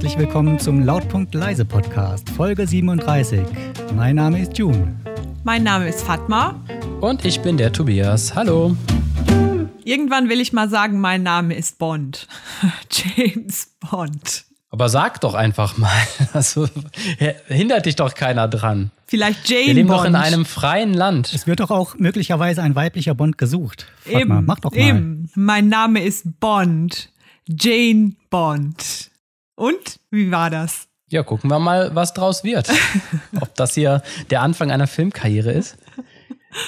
[0.00, 3.40] Herzlich willkommen zum Lautpunkt Leise Podcast, Folge 37.
[3.96, 4.94] Mein Name ist June.
[5.42, 6.54] Mein Name ist Fatma.
[7.00, 8.36] Und ich bin der Tobias.
[8.36, 8.76] Hallo.
[9.82, 12.28] Irgendwann will ich mal sagen, mein Name ist Bond.
[12.92, 14.44] James Bond.
[14.70, 15.90] Aber sag doch einfach mal.
[16.32, 16.68] Also
[17.48, 18.92] hindert dich doch keiner dran.
[19.08, 19.98] Vielleicht Jane Wir leben Bond.
[20.02, 21.32] doch in einem freien Land.
[21.34, 23.86] Es wird doch auch möglicherweise ein weiblicher Bond gesucht.
[24.04, 24.78] Fatma, Eben, mach doch mal.
[24.78, 25.28] eben.
[25.34, 27.10] Mein Name ist Bond.
[27.48, 29.07] Jane Bond.
[29.58, 30.86] Und wie war das?
[31.10, 32.68] Ja, gucken wir mal, was draus wird.
[33.40, 35.76] Ob das hier der Anfang einer Filmkarriere ist.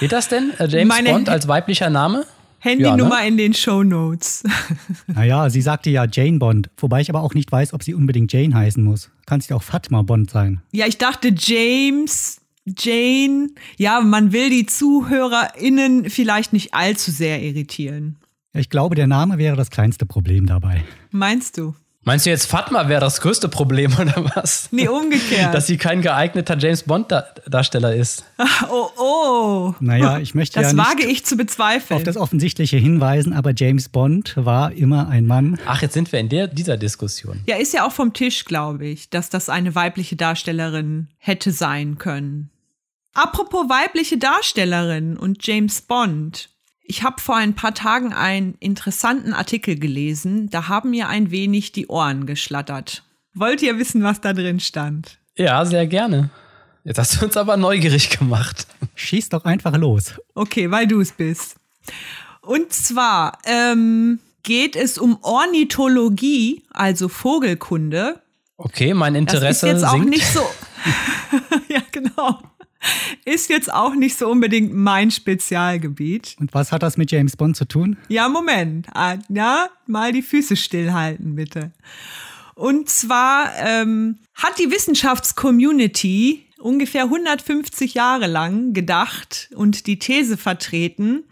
[0.00, 0.52] Wird das denn?
[0.58, 2.26] Äh, James Meine- Bond als weiblicher Name?
[2.58, 3.28] Handynummer Ja, ne?
[3.28, 4.42] in den Show Notes.
[5.06, 8.32] Naja, sie sagte ja Jane Bond, wobei ich aber auch nicht weiß, ob sie unbedingt
[8.32, 9.10] Jane heißen muss.
[9.24, 10.60] Kann sie auch Fatma Bond sein.
[10.72, 13.48] Ja, ich dachte James, Jane.
[13.78, 18.16] Ja, man will die ZuhörerInnen vielleicht nicht allzu sehr irritieren.
[18.52, 20.84] Ich glaube, der Name wäre das kleinste Problem dabei.
[21.10, 21.74] Meinst du?
[22.10, 24.66] Meinst du jetzt, Fatma wäre das größte Problem oder was?
[24.72, 25.54] Nee, umgekehrt.
[25.54, 28.24] Dass sie kein geeigneter James Bond-Darsteller ist.
[28.68, 29.74] oh, oh.
[29.78, 31.96] Naja, ich möchte Das ja wage nicht ich zu bezweifeln.
[31.96, 35.56] auf das Offensichtliche hinweisen, aber James Bond war immer ein Mann.
[35.66, 37.42] Ach, jetzt sind wir in der, dieser Diskussion.
[37.46, 41.98] Ja, ist ja auch vom Tisch, glaube ich, dass das eine weibliche Darstellerin hätte sein
[41.98, 42.50] können.
[43.14, 46.48] Apropos weibliche Darstellerin und James Bond.
[46.90, 51.70] Ich habe vor ein paar Tagen einen interessanten Artikel gelesen, da haben mir ein wenig
[51.70, 53.04] die Ohren geschlattert.
[53.32, 55.20] Wollt ihr wissen, was da drin stand?
[55.36, 56.30] Ja, sehr gerne.
[56.82, 58.66] Jetzt hast du uns aber neugierig gemacht.
[58.96, 60.14] Schieß doch einfach los.
[60.34, 61.54] Okay, weil du es bist.
[62.40, 68.20] Und zwar ähm, geht es um Ornithologie, also Vogelkunde.
[68.56, 70.10] Okay, mein Interesse das ist jetzt auch sinkt.
[70.10, 70.40] nicht so.
[71.68, 72.40] ja, genau.
[73.24, 76.36] Ist jetzt auch nicht so unbedingt mein Spezialgebiet.
[76.40, 77.96] Und was hat das mit James Bond zu tun?
[78.08, 78.86] Ja, Moment.
[78.94, 81.72] Ah, Ja, mal die Füße stillhalten, bitte.
[82.54, 91.24] Und zwar ähm, hat die Wissenschaftscommunity ungefähr 150 Jahre lang gedacht und die These vertreten,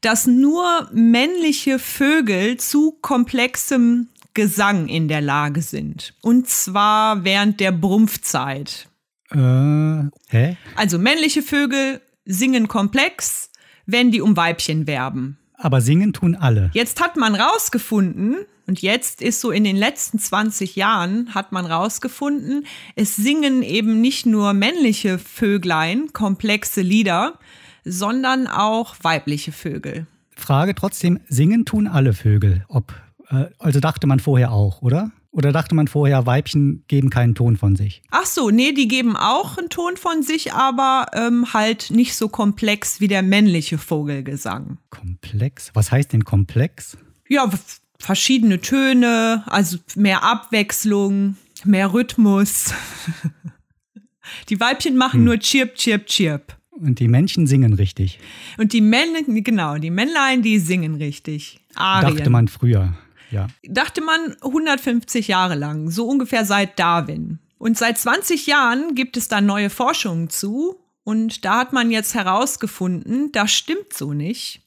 [0.00, 6.14] dass nur männliche Vögel zu komplexem Gesang in der Lage sind.
[6.22, 8.88] Und zwar während der Brumpfzeit.
[9.34, 10.56] Äh, hä?
[10.76, 13.50] Also männliche Vögel singen komplex,
[13.86, 15.38] wenn die um Weibchen werben.
[15.54, 16.70] Aber singen tun alle.
[16.74, 21.66] Jetzt hat man rausgefunden, und jetzt ist so in den letzten 20 Jahren hat man
[21.66, 22.64] rausgefunden,
[22.96, 27.38] es singen eben nicht nur männliche Vöglein komplexe Lieder,
[27.84, 30.06] sondern auch weibliche Vögel.
[30.36, 32.64] Frage trotzdem, singen tun alle Vögel.
[32.68, 32.94] Ob,
[33.28, 35.10] äh, also dachte man vorher auch, oder?
[35.32, 38.02] Oder dachte man vorher, Weibchen geben keinen Ton von sich?
[38.10, 42.28] Ach so, nee, die geben auch einen Ton von sich, aber ähm, halt nicht so
[42.28, 44.76] komplex wie der männliche Vogelgesang.
[44.90, 45.70] Komplex?
[45.72, 46.98] Was heißt denn komplex?
[47.30, 47.50] Ja,
[47.98, 52.74] verschiedene Töne, also mehr Abwechslung, mehr Rhythmus.
[54.50, 56.56] Die Weibchen machen nur Chirp, Chirp, Chirp.
[56.70, 58.18] Und die Männchen singen richtig.
[58.58, 61.60] Und die Männchen, genau, die Männlein, die singen richtig.
[61.74, 62.16] Arien.
[62.16, 62.94] Dachte man früher.
[63.32, 63.48] Ja.
[63.64, 67.38] Dachte man 150 Jahre lang, so ungefähr seit Darwin.
[67.58, 70.76] Und seit 20 Jahren gibt es da neue Forschungen zu.
[71.04, 74.62] Und da hat man jetzt herausgefunden, das stimmt so nicht.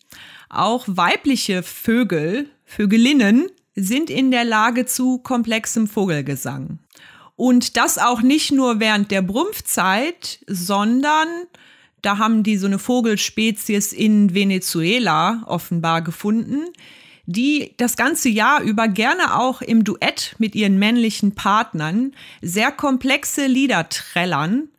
[0.50, 6.80] Auch weibliche Vögel, Vögelinnen, sind in der Lage zu komplexem Vogelgesang.
[7.36, 11.28] Und das auch nicht nur während der Brumpfzeit, sondern
[12.02, 16.66] da haben die so eine Vogelspezies in Venezuela offenbar gefunden,
[17.26, 23.48] die das ganze Jahr über gerne auch im Duett mit ihren männlichen Partnern sehr komplexe
[23.48, 24.70] Lieder trällern,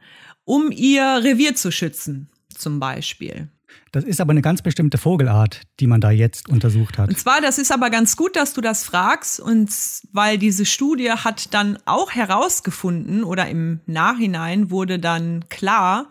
[0.44, 3.48] um ihr Revier zu schützen, zum Beispiel.
[3.92, 7.08] Das ist aber eine ganz bestimmte Vogelart, die man da jetzt untersucht hat.
[7.08, 9.70] Und zwar, das ist aber ganz gut, dass du das fragst, und
[10.12, 16.10] weil diese Studie hat dann auch herausgefunden oder im Nachhinein wurde dann klar,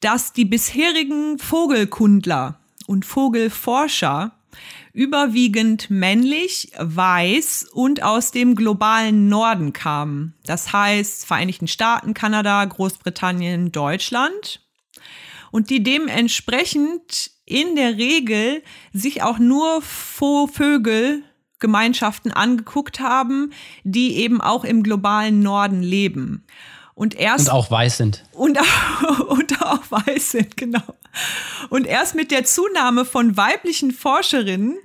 [0.00, 4.32] dass die bisherigen Vogelkundler und Vogelforscher
[4.92, 10.34] überwiegend männlich, weiß und aus dem globalen Norden kamen.
[10.44, 14.60] Das heißt Vereinigten Staaten, Kanada, Großbritannien, Deutschland
[15.50, 18.62] und die dementsprechend in der Regel
[18.92, 26.44] sich auch nur Vo- Vögelgemeinschaften angeguckt haben, die eben auch im globalen Norden leben.
[27.00, 28.24] Und erst Und auch weiß sind.
[28.32, 30.82] und auch, und auch weiß sind, genau.
[31.70, 34.76] Und erst mit der Zunahme von weiblichen Forscherinnen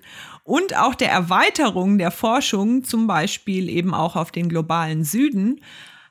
[0.46, 5.60] und auch der Erweiterung der Forschung, zum Beispiel eben auch auf den globalen Süden,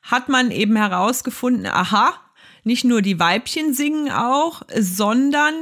[0.03, 2.13] hat man eben herausgefunden, aha,
[2.65, 5.55] nicht nur die Weibchen singen auch, sondern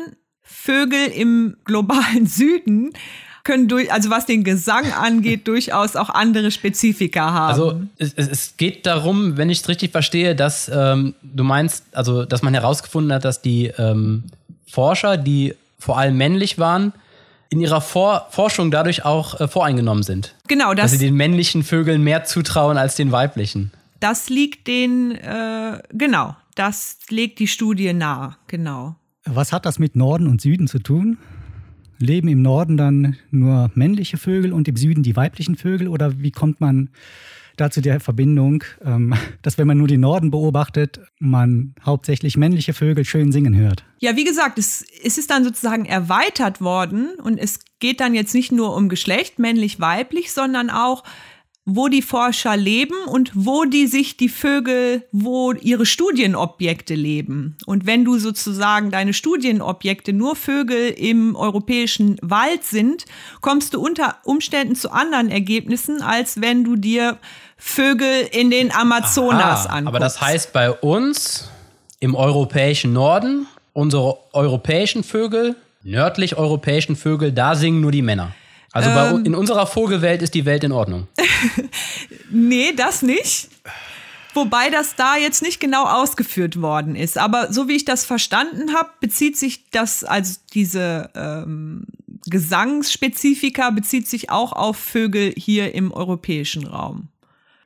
[0.43, 2.93] Vögel im globalen Süden
[3.45, 7.53] können durch, also was den Gesang angeht, durchaus auch andere Spezifika haben.
[7.53, 12.25] Also es, es geht darum, wenn ich es richtig verstehe, dass ähm, du meinst, also
[12.25, 14.25] dass man herausgefunden hat, dass die ähm,
[14.67, 16.93] Forscher, die vor allem männlich waren,
[17.51, 20.35] in ihrer Vor Forschung dadurch auch äh, voreingenommen sind.
[20.49, 23.73] Genau, das, dass sie den männlichen Vögeln mehr zutrauen als den weiblichen.
[24.01, 28.97] Das liegt den, äh, genau, das legt die Studie nahe, genau.
[29.25, 31.19] Was hat das mit Norden und Süden zu tun?
[32.03, 35.89] Leben im Norden dann nur männliche Vögel und im Süden die weiblichen Vögel?
[35.89, 36.91] Oder wie kommt man
[37.57, 43.05] dazu der Verbindung, ähm, dass wenn man nur den Norden beobachtet, man hauptsächlich männliche Vögel
[43.05, 43.85] schön singen hört?
[43.99, 48.35] Ja, wie gesagt, es, es ist dann sozusagen erweitert worden und es geht dann jetzt
[48.35, 51.05] nicht nur um Geschlecht, männlich, weiblich, sondern auch
[51.65, 57.57] wo die Forscher leben und wo die sich die Vögel, wo ihre Studienobjekte leben.
[57.67, 63.05] Und wenn du sozusagen deine Studienobjekte nur Vögel im europäischen Wald sind,
[63.41, 67.19] kommst du unter Umständen zu anderen Ergebnissen, als wenn du dir
[67.57, 69.89] Vögel in den Amazonas Aha, anguckst.
[69.89, 71.49] Aber das heißt bei uns
[72.01, 75.55] im europäischen Norden, unsere europäischen Vögel,
[75.85, 78.35] nördlich europäischen Vögel, da singen nur die Männer.
[78.73, 81.07] Also bei, ähm, in unserer Vogelwelt ist die Welt in Ordnung.
[82.31, 83.49] nee, das nicht.
[84.35, 87.19] Wobei das da jetzt nicht genau ausgeführt worden ist.
[87.19, 91.87] Aber so wie ich das verstanden habe, bezieht sich das, also diese ähm,
[92.27, 97.09] Gesangsspezifika bezieht sich auch auf Vögel hier im europäischen Raum.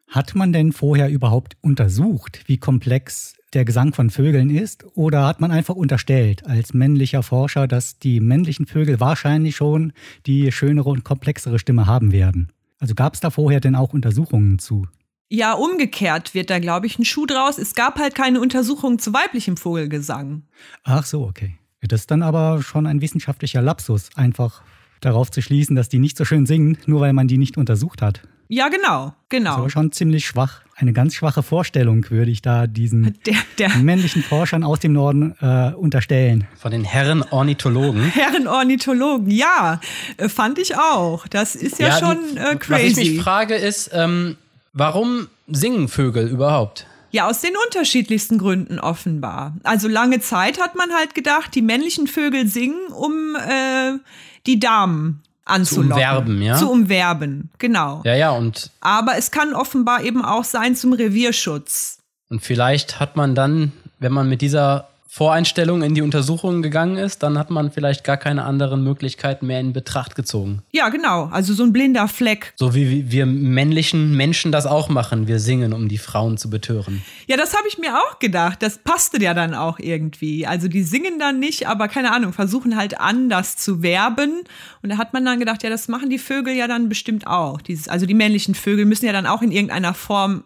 [0.09, 4.85] Hat man denn vorher überhaupt untersucht, wie komplex der Gesang von Vögeln ist?
[4.95, 9.93] Oder hat man einfach unterstellt als männlicher Forscher, dass die männlichen Vögel wahrscheinlich schon
[10.27, 12.53] die schönere und komplexere Stimme haben werden?
[12.79, 14.87] Also gab es da vorher denn auch Untersuchungen zu?
[15.29, 17.59] Ja, umgekehrt wird da, glaube ich, ein Schuh draus.
[17.59, 20.43] Es gab halt keine Untersuchungen zu weiblichem Vogelgesang.
[20.85, 21.57] Ach so, okay.
[21.81, 24.63] Das ist dann aber schon ein wissenschaftlicher Lapsus, einfach
[25.01, 28.03] darauf zu schließen, dass die nicht so schön singen, nur weil man die nicht untersucht
[28.03, 28.23] hat.
[28.49, 29.51] Ja, genau, genau.
[29.51, 30.61] Das ist aber schon ziemlich schwach.
[30.77, 35.35] Eine ganz schwache Vorstellung würde ich da diesen der, der männlichen Forschern aus dem Norden
[35.41, 36.47] äh, unterstellen.
[36.57, 38.03] Von den Herren Ornithologen.
[38.15, 39.81] Herren Ornithologen, ja,
[40.19, 41.27] äh, fand ich auch.
[41.29, 42.91] Das ist ja, ja schon äh, crazy.
[42.91, 44.37] Was ich mich frage ist, ähm,
[44.73, 46.87] warum singen Vögel überhaupt?
[47.11, 49.57] Ja, aus den unterschiedlichsten Gründen offenbar.
[49.63, 53.99] Also lange Zeit hat man halt gedacht, die männlichen Vögel singen, um äh,
[54.47, 55.89] die Damen anzulocken.
[55.89, 56.57] Zu umwerben, ja?
[56.57, 58.03] Zu umwerben, genau.
[58.05, 58.71] Ja, ja, und.
[58.81, 61.99] Aber es kann offenbar eben auch sein zum Revierschutz.
[62.29, 67.23] Und vielleicht hat man dann, wenn man mit dieser Voreinstellung in die Untersuchungen gegangen ist,
[67.23, 70.61] dann hat man vielleicht gar keine anderen Möglichkeiten mehr in Betracht gezogen.
[70.73, 71.31] Ja, genau.
[71.33, 72.53] Also so ein blinder Fleck.
[72.57, 75.27] So wie wir männlichen Menschen das auch machen.
[75.27, 77.03] Wir singen, um die Frauen zu betören.
[77.27, 78.63] Ja, das habe ich mir auch gedacht.
[78.63, 80.47] Das passte ja dann auch irgendwie.
[80.47, 84.43] Also die singen dann nicht, aber keine Ahnung, versuchen halt anders zu werben.
[84.83, 87.63] Und da hat man dann gedacht, ja, das machen die Vögel ja dann bestimmt auch.
[87.63, 90.45] Dieses, also die männlichen Vögel müssen ja dann auch in irgendeiner Form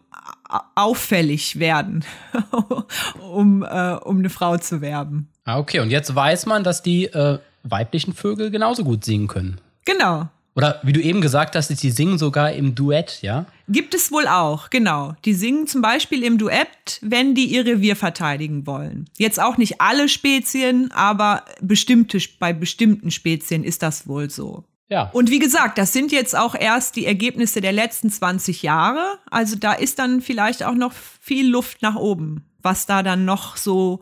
[0.74, 2.04] auffällig werden,
[3.20, 5.28] um, äh, um eine Frau zu werben.
[5.44, 5.80] Ah, okay.
[5.80, 9.60] Und jetzt weiß man, dass die äh, weiblichen Vögel genauso gut singen können.
[9.84, 10.28] Genau.
[10.56, 13.46] Oder wie du eben gesagt hast, die singen sogar im Duett, ja?
[13.68, 15.14] Gibt es wohl auch, genau.
[15.24, 19.08] Die singen zum Beispiel im Duett, wenn die ihr Revier verteidigen wollen.
[19.16, 24.64] Jetzt auch nicht alle Spezien, aber bestimmte, bei bestimmten Spezien ist das wohl so.
[24.90, 25.08] Ja.
[25.12, 29.18] Und wie gesagt, das sind jetzt auch erst die Ergebnisse der letzten 20 Jahre.
[29.30, 33.56] Also da ist dann vielleicht auch noch viel Luft nach oben, was da dann noch
[33.56, 34.00] so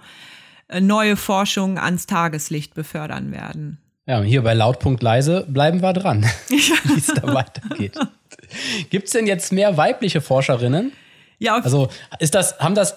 [0.69, 3.79] äh, neue Forschungen ans Tageslicht befördern werden.
[4.07, 7.99] Ja, und hier bei Lautpunkt leise bleiben wir dran, wie es da weitergeht.
[8.89, 10.93] Gibt es denn jetzt mehr weibliche Forscherinnen?
[11.39, 12.97] Ja, also ist das, haben das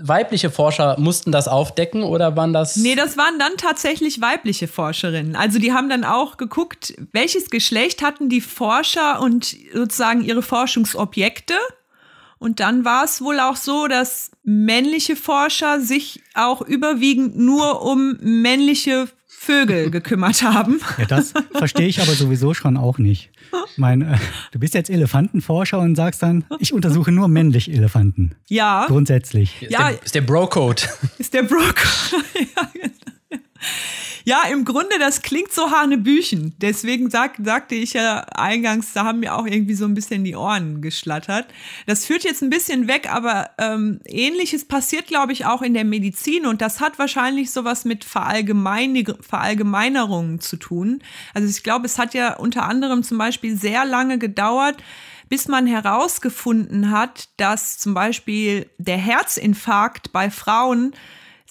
[0.00, 2.76] weibliche Forscher mussten das aufdecken oder waren das?
[2.76, 5.36] Nee, das waren dann tatsächlich weibliche Forscherinnen.
[5.36, 11.54] Also die haben dann auch geguckt, welches Geschlecht hatten die Forscher und sozusagen ihre Forschungsobjekte.
[12.38, 18.16] Und dann war es wohl auch so, dass männliche Forscher sich auch überwiegend nur um
[18.20, 20.80] männliche Vögel gekümmert haben.
[20.98, 23.30] Ja, das verstehe ich aber sowieso schon auch nicht.
[23.70, 24.18] Ich meine, äh,
[24.52, 28.32] du bist jetzt Elefantenforscher und sagst dann, ich untersuche nur männlich Elefanten.
[28.48, 28.86] Ja.
[28.86, 29.62] Grundsätzlich.
[29.62, 29.90] Ist ja.
[29.90, 30.82] Der, ist der Bro-Code.
[31.18, 32.24] Ist der Bro-Code.
[32.56, 32.94] ja, genau.
[34.24, 36.54] Ja, im Grunde, das klingt so Hanebüchen.
[36.60, 40.36] Deswegen sag, sagte ich ja eingangs, da haben mir auch irgendwie so ein bisschen die
[40.36, 41.46] Ohren geschlattert.
[41.86, 45.84] Das führt jetzt ein bisschen weg, aber ähm, ähnliches passiert, glaube ich, auch in der
[45.84, 51.02] Medizin und das hat wahrscheinlich sowas mit Verallgemein Verallgemeinerungen zu tun.
[51.34, 54.82] Also ich glaube, es hat ja unter anderem zum Beispiel sehr lange gedauert,
[55.28, 60.92] bis man herausgefunden hat, dass zum Beispiel der Herzinfarkt bei Frauen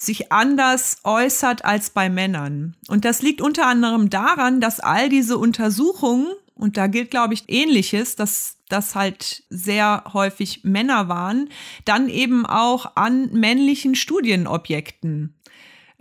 [0.00, 2.74] sich anders äußert als bei Männern.
[2.88, 7.44] Und das liegt unter anderem daran, dass all diese Untersuchungen, und da gilt, glaube ich,
[7.48, 11.50] ähnliches, dass das halt sehr häufig Männer waren,
[11.84, 15.34] dann eben auch an männlichen Studienobjekten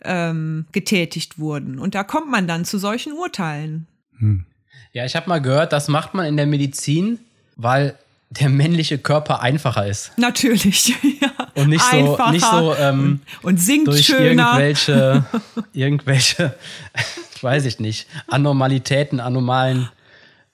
[0.03, 1.77] ähm, getätigt wurden.
[1.77, 3.87] Und da kommt man dann zu solchen Urteilen.
[4.17, 4.45] Hm.
[4.93, 7.19] Ja, ich habe mal gehört, das macht man in der Medizin,
[7.57, 7.97] weil
[8.29, 10.11] der männliche Körper einfacher ist.
[10.17, 10.89] Natürlich,
[11.21, 11.31] ja.
[11.55, 14.59] Und nicht einfacher so, nicht so ähm, und, singt durch schöner.
[14.59, 15.25] irgendwelche,
[15.73, 16.55] irgendwelche,
[17.41, 19.89] weiß ich nicht, Anormalitäten, anomalen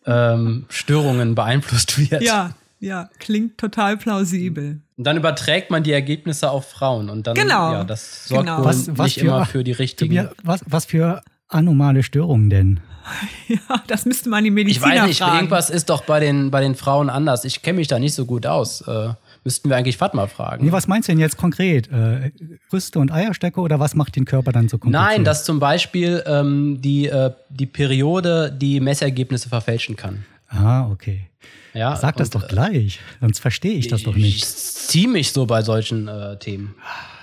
[0.05, 2.21] ähm, Störungen beeinflusst wird.
[2.21, 4.81] Ja, ja, klingt total plausibel.
[4.97, 7.73] Und dann überträgt man die Ergebnisse auf Frauen und dann, genau.
[7.73, 8.59] ja, das sorgt genau.
[8.59, 10.29] wohl was, was nicht für, immer für die richtigen.
[10.43, 12.79] Was, was für anomale Störungen denn?
[13.47, 15.35] Ja, das müsste man die Mediziner Ich weiß nicht, fragen.
[15.35, 17.45] irgendwas ist doch bei den, bei den Frauen anders.
[17.45, 18.81] Ich kenne mich da nicht so gut aus.
[18.81, 19.09] Äh,
[19.43, 20.65] müssten wir eigentlich Fatma fragen.
[20.65, 21.87] Nee, was meinst du denn jetzt konkret?
[21.91, 22.31] Äh,
[22.69, 25.09] Brüste und Eierstöcke oder was macht den Körper dann so kompliziert?
[25.09, 30.25] Nein, dass zum Beispiel ähm, die, äh, die Periode die Messergebnisse verfälschen kann.
[30.49, 31.29] Ah, okay.
[31.73, 34.37] Ja, Sag das und, doch gleich, sonst verstehe ich das doch nicht.
[34.37, 36.73] Ich ziehe mich so bei solchen äh, Themen.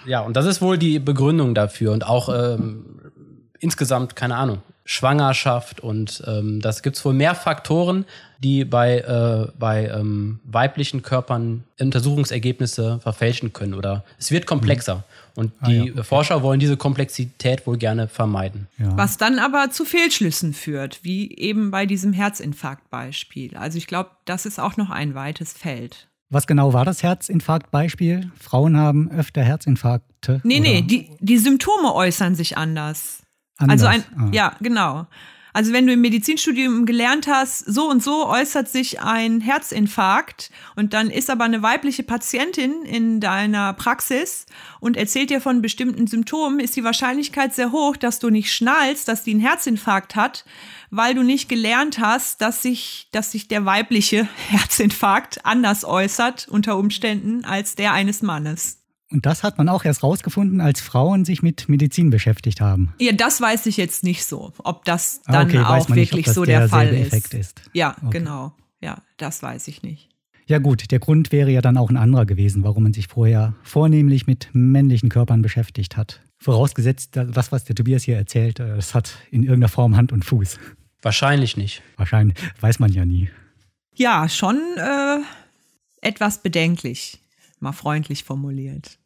[0.07, 2.85] Ja, und das ist wohl die Begründung dafür und auch ähm,
[3.61, 8.05] insgesamt, keine Ahnung, Schwangerschaft und ähm, das gibt's wohl mehr Faktoren,
[8.43, 15.05] die bei, äh, bei ähm, weiblichen Körpern Untersuchungsergebnisse verfälschen können oder es wird komplexer.
[15.35, 16.03] Und Ah, die ja, okay.
[16.03, 18.67] Forscher wollen diese Komplexität wohl gerne vermeiden.
[18.79, 18.97] Ja.
[18.97, 23.57] Was dann aber zu Fehlschlüssen führt, wie eben bei diesem Herzinfarktbeispiel.
[23.57, 26.09] Also ich glaube, das ist auch noch ein weites Feld.
[26.29, 28.31] Was genau war das Herzinfarktbeispiel?
[28.41, 30.41] Frauen haben öfter Herzinfarkte?
[30.45, 33.22] Nee, oder nee, die, die Symptome äußern sich anders.
[33.63, 33.83] Anders?
[33.83, 34.29] Also ein, Ah.
[34.33, 35.07] ja, genau.
[35.55, 40.95] Also wenn du im Medizinstudium gelernt hast, so und so äußert sich ein Herzinfarkt und
[40.95, 44.47] dann ist aber eine weibliche Patientin in deiner Praxis
[44.81, 49.09] und erzählt dir von bestimmten Symptomen, ist die Wahrscheinlichkeit sehr hoch, dass du nicht schnallst,
[49.09, 50.47] dass die einen Herzinfarkt hat,
[50.91, 56.79] weil du nicht gelernt hast, dass sich, dass sich der weibliche Herzinfarkt anders äußert unter
[56.79, 58.82] Umständen als der eines Mannes.
[59.13, 62.95] Und das hat man auch erst rausgefunden, als Frauen sich mit Medizin beschäftigt haben.
[62.99, 66.25] Ja, das weiß ich jetzt nicht so, ob das Ah, dann okay, auch nicht, wirklich
[66.27, 67.35] das so der Fall derselbe ist.
[67.35, 67.63] Ist.
[67.73, 68.19] Ja, Okay.
[68.19, 68.53] genau.
[68.81, 70.09] Ja, das weiß ich nicht.
[70.47, 73.55] Ja gut, der Grund wäre ja dann auch ein anderer gewesen, warum man sich vorher
[73.63, 76.21] vornehmlich mit männlichen Körpern beschäftigt hat.
[76.39, 80.25] Vorausgesetzt, das, was der Tobias hier erzählt, äh, das hat in irgendeiner Form Hand und
[80.25, 80.59] Fuß.
[81.01, 81.83] Wahrscheinlich nicht.
[81.97, 83.31] Wahrscheinlich, weiß man ja nie.
[83.95, 85.19] Ja, schon äh,
[86.01, 87.21] etwas bedenklich,
[87.61, 88.99] mal freundlich formuliert.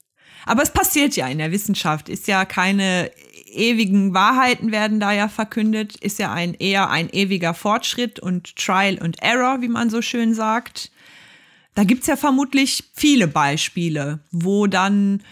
[0.47, 3.11] Aber es passiert ja in der Wissenschaft, ist ja keine
[3.47, 8.99] ewigen Wahrheiten werden da ja verkündet, ist ja ein eher ein ewiger Fortschritt und Trial
[9.00, 10.91] and Error, wie man so schön sagt.
[11.75, 15.23] Da gibt's ja vermutlich viele Beispiele, wo dann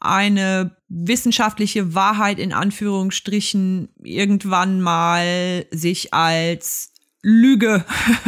[0.00, 6.89] eine wissenschaftliche Wahrheit in Anführungsstrichen irgendwann mal sich als
[7.22, 7.84] Lüge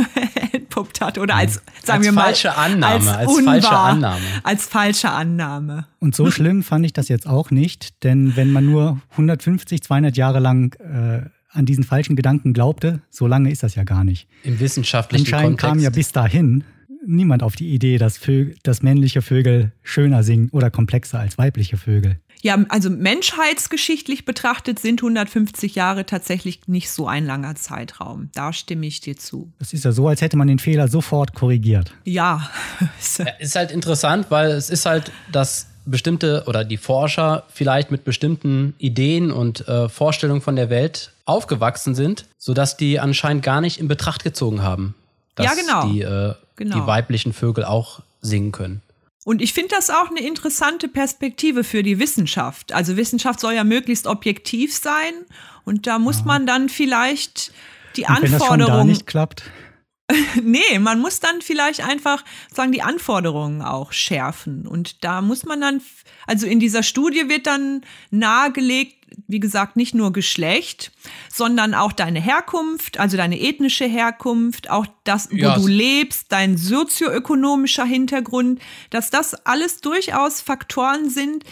[0.52, 4.24] entpuppt hat oder als, sagen Als wir mal, falsche Annahme, als unwahr, falsche Annahme.
[4.42, 5.86] Als falsche Annahme.
[5.98, 10.16] Und so schlimm fand ich das jetzt auch nicht, denn wenn man nur 150, 200
[10.16, 14.26] Jahre lang äh, an diesen falschen Gedanken glaubte, so lange ist das ja gar nicht.
[14.42, 15.66] Im wissenschaftlichen Anscheinend Kontext.
[15.66, 16.64] kam ja bis dahin
[17.06, 21.76] niemand auf die Idee, dass, Vögel, dass männliche Vögel schöner singen oder komplexer als weibliche
[21.76, 22.18] Vögel.
[22.42, 28.30] Ja, also menschheitsgeschichtlich betrachtet sind 150 Jahre tatsächlich nicht so ein langer Zeitraum.
[28.34, 29.52] Da stimme ich dir zu.
[29.60, 31.94] Es ist ja so, als hätte man den Fehler sofort korrigiert.
[32.04, 32.50] Ja,
[33.38, 38.74] Ist halt interessant, weil es ist halt, dass bestimmte oder die Forscher vielleicht mit bestimmten
[38.78, 43.88] Ideen und äh, Vorstellungen von der Welt aufgewachsen sind, sodass die anscheinend gar nicht in
[43.88, 44.94] Betracht gezogen haben,
[45.34, 45.86] dass Ja, genau.
[45.88, 46.80] die, äh, Genau.
[46.80, 48.82] die weiblichen Vögel auch singen können.
[49.24, 52.72] Und ich finde das auch eine interessante Perspektive für die Wissenschaft.
[52.72, 55.12] Also Wissenschaft soll ja möglichst objektiv sein
[55.64, 57.52] und da muss man dann vielleicht
[57.96, 58.88] die Und wenn das schon da Anforderungen.
[58.88, 59.44] nicht klappt,
[60.42, 64.66] Nee, man muss dann vielleicht einfach sagen, die Anforderungen auch schärfen.
[64.66, 65.80] Und da muss man dann,
[66.26, 70.92] also in dieser Studie wird dann nahegelegt, wie gesagt, nicht nur Geschlecht,
[71.32, 76.56] sondern auch deine Herkunft, also deine ethnische Herkunft, auch das, wo Ja, du lebst, dein
[76.56, 81.44] sozioökonomischer Hintergrund, dass das alles durchaus Faktoren sind,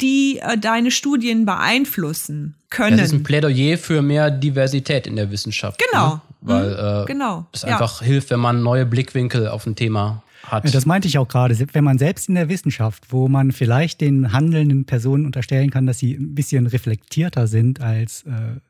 [0.00, 2.96] die äh, deine Studien beeinflussen können.
[2.96, 5.80] Das ist ein Plädoyer für mehr Diversität in der Wissenschaft.
[5.90, 6.14] Genau.
[6.14, 6.20] Ne?
[6.40, 7.46] Weil äh, genau.
[7.52, 7.68] es Ja.
[7.74, 10.74] einfach hilft, wenn man neue Blickwinkel auf ein Thema hat.
[10.74, 11.56] Das meinte ich auch gerade.
[11.72, 15.98] Wenn man selbst in der Wissenschaft, wo man vielleicht den handelnden Personen unterstellen kann, dass
[15.98, 18.60] sie ein bisschen reflektierter sind als äh,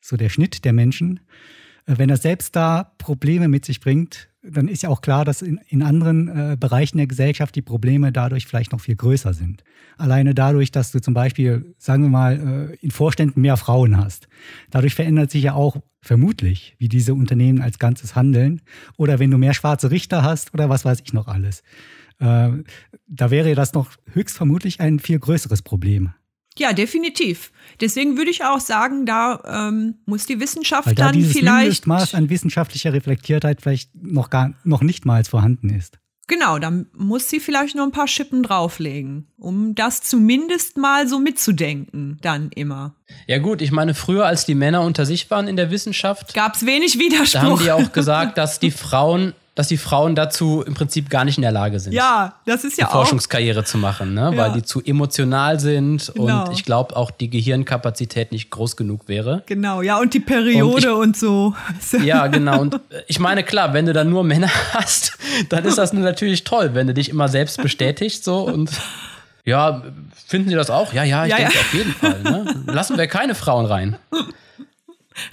[0.00, 1.20] so der Schnitt der Menschen,
[1.86, 5.42] äh, wenn das selbst da Probleme mit sich bringt, dann ist ja auch klar, dass
[5.42, 9.64] in, in anderen äh, Bereichen der Gesellschaft die Probleme dadurch vielleicht noch viel größer sind.
[9.96, 14.28] Alleine dadurch, dass du zum Beispiel, sagen wir mal, äh, in Vorständen mehr Frauen hast.
[14.70, 18.60] Dadurch verändert sich ja auch vermutlich, wie diese Unternehmen als Ganzes handeln.
[18.96, 21.62] Oder wenn du mehr schwarze Richter hast oder was weiß ich noch alles.
[22.18, 22.50] Äh,
[23.06, 26.12] da wäre das noch höchstvermutlich ein viel größeres Problem.
[26.58, 27.50] Ja, definitiv.
[27.80, 31.58] Deswegen würde ich auch sagen, da ähm, muss die Wissenschaft Weil da dann dieses vielleicht.
[31.58, 35.98] Mindestmaß an wissenschaftlicher Reflektiertheit vielleicht noch gar noch nicht mal vorhanden ist.
[36.26, 41.18] Genau, dann muss sie vielleicht noch ein paar Schippen drauflegen, um das zumindest mal so
[41.18, 42.94] mitzudenken, dann immer.
[43.26, 46.54] Ja gut, ich meine, früher als die Männer unter sich waren in der Wissenschaft, Gab
[46.54, 47.40] es wenig Widerspruch.
[47.42, 51.24] da haben die auch gesagt, dass die Frauen, dass die Frauen dazu im Prinzip gar
[51.24, 51.92] nicht in der Lage sind.
[51.92, 52.98] ja, das ist ja eine auch.
[52.98, 54.30] Forschungskarriere zu machen, ne?
[54.32, 54.36] Ja.
[54.36, 56.44] weil die zu emotional sind Genau.
[56.46, 59.44] und ich glaube auch die Gehirnkapazität nicht groß genug wäre.
[59.46, 61.54] Genau, ja, und die Periode und, so.
[62.04, 62.60] Ja, genau.
[62.62, 65.16] Und äh, ich meine, klar, wenn du dann nur Männer hast,
[65.50, 68.70] dann ist das natürlich toll, wenn du dich immer selbst bestätigst so und
[69.44, 69.82] ja,
[70.26, 70.92] finden Sie das auch?
[70.92, 71.60] Ja, ja, ich Ja, denke ja.
[71.60, 72.22] auf jeden Fall.
[72.22, 72.64] Ne?
[72.66, 73.96] Lassen wir keine Frauen rein.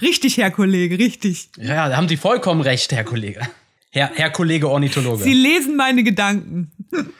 [0.00, 1.48] Richtig, Herr Kollege, richtig.
[1.58, 3.40] Ja, da haben Sie vollkommen recht, Herr Kollege.
[3.92, 5.22] Herr, Herr Kollege Ornithologe.
[5.22, 6.72] Sie lesen meine Gedanken.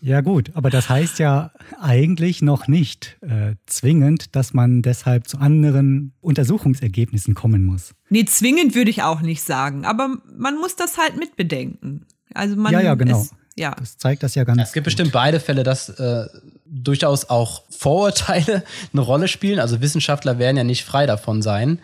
[0.00, 5.38] Ja gut, aber das heißt ja eigentlich noch nicht äh, zwingend, dass man deshalb zu
[5.38, 7.92] anderen Untersuchungsergebnissen kommen muss.
[8.08, 12.06] Nee, zwingend würde ich auch nicht sagen, aber man muss das halt mitbedenken.
[12.34, 13.20] Also man ja, ja, genau.
[13.20, 13.74] Ist, ja.
[13.76, 14.62] Das zeigt das ja ganz.
[14.62, 16.26] Es gibt bestimmt beide Fälle, dass äh,
[16.64, 19.58] durchaus auch Vorurteile eine Rolle spielen.
[19.58, 21.80] Also Wissenschaftler werden ja nicht frei davon sein.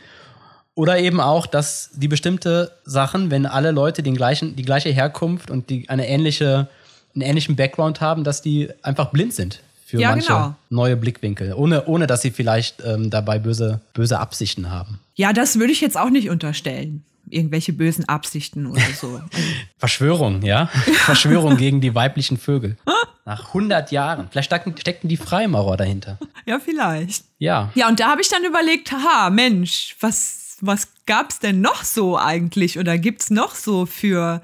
[0.75, 5.51] Oder eben auch, dass die bestimmte Sachen, wenn alle Leute den gleichen, die gleiche Herkunft
[5.51, 6.69] und die eine ähnliche,
[7.15, 10.55] einen ähnlichen Background haben, dass die einfach blind sind für Ja, manche genau.
[10.71, 15.01] neue Blickwinkel, ohne, ohne dass sie vielleicht ähm, dabei böse, böse Absichten haben.
[15.17, 17.05] ja, das würde ich jetzt auch nicht unterstellen.
[17.29, 19.21] Irgendwelche bösen Absichten oder so.
[19.33, 19.47] Also,
[19.79, 20.67] Verschwörung, ja?
[21.05, 22.77] Verschwörung gegen die weiblichen Vögel.
[23.25, 24.29] Nach 100 Jahren.
[24.31, 26.19] Vielleicht steckten, steckten die Freimaurer dahinter.
[26.47, 27.25] ja, vielleicht.
[27.39, 27.71] Ja.
[27.75, 32.19] Ja, und da habe ich dann überlegt, haha, Mensch, was, was gab's denn noch so
[32.19, 34.43] eigentlich oder gibt's noch so für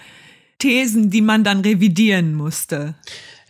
[0.58, 2.94] Thesen, die man dann revidieren musste?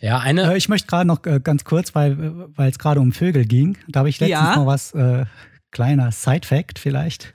[0.01, 3.11] Ja, eine, Äh, ich möchte gerade noch äh, ganz kurz, weil weil es gerade um
[3.11, 4.55] Vögel ging, da habe ich letztens Ja.
[4.57, 5.25] mal was, äh,
[5.71, 7.33] kleiner Side-Fact vielleicht,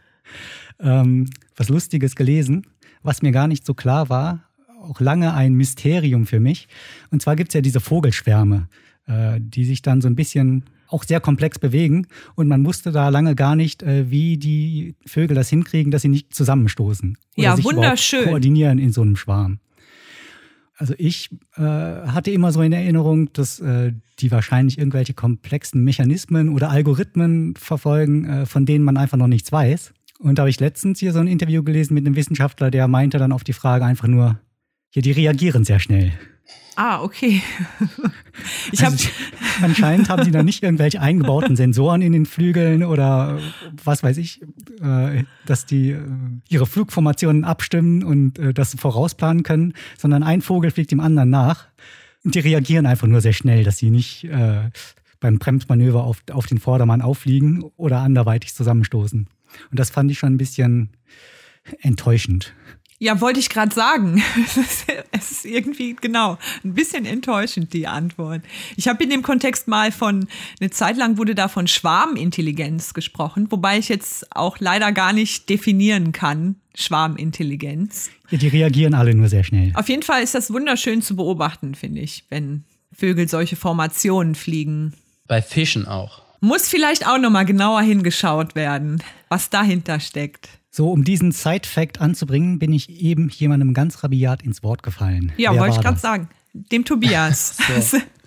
[0.80, 2.66] ähm, was Lustiges gelesen,
[3.02, 4.44] was mir gar nicht so klar war,
[4.82, 6.68] auch lange ein Mysterium für mich.
[7.10, 8.68] Und zwar gibt's ja diese Vogelschwärme,
[9.06, 12.06] äh, die sich dann so ein bisschen auch sehr komplex bewegen.
[12.34, 16.08] Und man wusste da lange gar nicht, äh, wie die Vögel das hinkriegen, dass sie
[16.08, 17.16] nicht zusammenstoßen.
[17.36, 18.24] Oder Ja, sich wunderschön.
[18.24, 19.58] koordinieren in so einem Schwarm.
[20.76, 26.48] Also ich äh, hatte immer so in Erinnerung, dass äh, die wahrscheinlich irgendwelche komplexen Mechanismen
[26.48, 29.92] oder Algorithmen verfolgen, äh, von denen man einfach noch nichts weiß.
[30.18, 33.18] Und da habe ich letztens hier so ein Interview gelesen mit einem Wissenschaftler, der meinte
[33.18, 34.38] dann auf die Frage einfach nur,
[34.94, 36.12] ja, die reagieren sehr schnell.
[36.76, 37.42] Ah, okay.
[38.72, 39.08] Ich Also,
[39.60, 43.38] anscheinend haben sie da nicht irgendwelche eingebauten Sensoren in den Flügeln oder
[43.84, 44.40] was weiß ich,
[44.80, 46.00] äh, dass die äh,
[46.48, 51.66] ihre Flugformationen abstimmen und äh, das vorausplanen können, sondern ein Vogel fliegt dem anderen nach.
[52.24, 54.28] Und die reagieren einfach nur sehr schnell, dass sie nicht
[55.18, 59.26] beim Bremsmanöver auf, auf den Vordermann auffliegen oder anderweitig zusammenstoßen.
[59.70, 60.90] Und das fand ich schon ein bisschen
[61.80, 62.54] enttäuschend.
[63.02, 64.22] Ja, wollte ich gerade sagen.
[64.44, 68.42] Es ist, es ist irgendwie, genau, ein bisschen enttäuschend, die Antwort.
[68.76, 70.28] Ich habe in dem Kontext mal von,
[70.60, 75.48] eine Zeit lang wurde da von Schwarmintelligenz gesprochen, wobei ich jetzt auch leider gar nicht
[75.48, 78.10] definieren kann, Schwarmintelligenz.
[78.30, 79.72] Ja, die reagieren alle nur sehr schnell.
[79.74, 82.62] Auf jeden Fall ist das wunderschön zu beobachten, finde ich, wenn
[82.92, 84.94] Vögel solche Formationen fliegen.
[85.26, 86.22] bei Fischen auch.
[86.40, 90.61] Muss vielleicht auch nochmal genauer hingeschaut werden, was dahinter steckt.
[90.74, 95.30] So, um diesen Side-Fact anzubringen, bin ich eben jemandem ganz rabiat ins Wort gefallen.
[95.36, 96.28] Ja, Wer wollte ich gerade sagen.
[96.54, 97.58] Dem Tobias.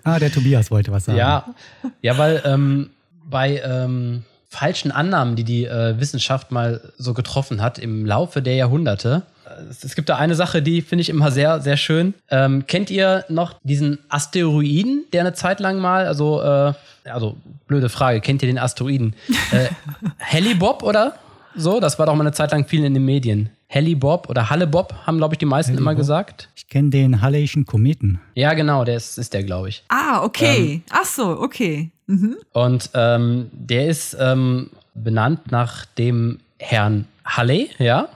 [0.08, 1.18] Ah, der Tobias wollte was sagen.
[1.18, 1.52] Ja,
[2.00, 2.90] ja, weil ähm,
[3.28, 8.54] bei ähm, falschen Annahmen, die die äh, Wissenschaft mal so getroffen hat im Laufe der
[8.54, 9.24] Jahrhunderte,
[9.68, 12.14] es, es gibt da eine Sache, die finde ich immer sehr, sehr schön.
[12.30, 16.72] Ähm, kennt ihr noch diesen Asteroiden, der eine Zeit lang mal, also, äh,
[17.10, 19.16] also blöde Frage, kennt ihr den Asteroiden?
[19.50, 19.66] Äh,
[20.18, 21.16] Helibob oder
[21.56, 21.80] so?
[21.80, 23.50] Das war doch mal eine Zeit lang viel in den Medien.
[23.68, 25.98] Helibob oder Hallebob haben, glaube ich, die meisten immer Hallebob?
[26.02, 26.48] gesagt.
[26.54, 28.20] Ich kenne den Halleischen Kometen.
[28.34, 29.82] Ja, genau, der ist, ist der, glaube ich.
[29.88, 30.82] ah, okay.
[30.90, 31.90] Ach so, okay.
[32.06, 32.36] Mhm.
[32.52, 38.08] Und ähm, der ist ähm, benannt nach dem Herrn Halley, ja.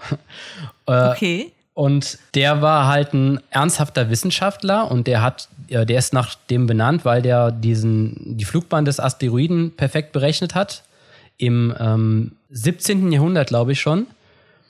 [0.86, 1.52] Äh, Okay.
[1.74, 6.66] Und der war halt ein ernsthafter Wissenschaftler und der hat, äh, der ist nach dem
[6.66, 10.82] benannt, weil der diesen, die Flugbahn des Asteroiden perfekt berechnet hat.
[11.38, 13.12] Im ähm, 17.
[13.12, 14.06] Jahrhundert, glaube ich schon.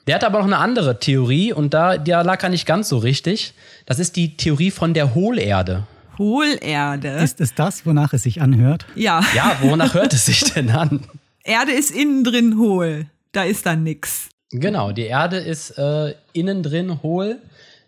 [0.07, 2.97] Der hat aber noch eine andere Theorie und da, da lag er nicht ganz so
[2.97, 3.53] richtig.
[3.85, 5.87] Das ist die Theorie von der Hohlerde.
[6.17, 7.09] Hohlerde.
[7.09, 8.85] Ist es das, wonach es sich anhört?
[8.95, 9.23] Ja.
[9.35, 11.01] Ja, wonach hört es sich denn an?
[11.43, 13.07] Erde ist innen drin hohl.
[13.31, 14.29] Da ist dann nix.
[14.51, 17.37] Genau, die Erde ist äh, innen drin hohl.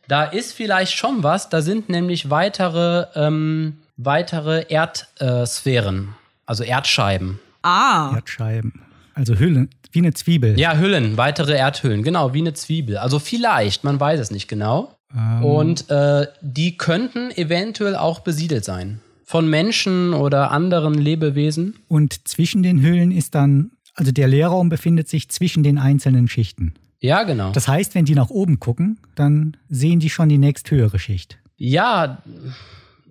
[0.08, 7.40] Da ist vielleicht schon was, da sind nämlich weitere, ähm, weitere Erdsphären, also Erdscheiben.
[7.62, 8.12] Ah.
[8.16, 8.82] Erdscheiben.
[9.14, 10.60] Also Hüllen, wie eine Zwiebel.
[10.60, 12.98] Ja, Hüllen, weitere Erdhüllen, genau, wie eine Zwiebel.
[12.98, 14.96] Also vielleicht, man weiß es nicht genau.
[15.44, 19.00] Und äh, die könnten eventuell auch besiedelt sein.
[19.24, 21.76] Von Menschen oder anderen Lebewesen.
[21.88, 26.74] Und zwischen den Hüllen ist dann, also der Leerraum befindet sich zwischen den einzelnen Schichten.
[27.00, 27.52] Ja, genau.
[27.52, 31.38] Das heißt, wenn die nach oben gucken, dann sehen die schon die nächsthöhere Schicht.
[31.58, 32.24] ja,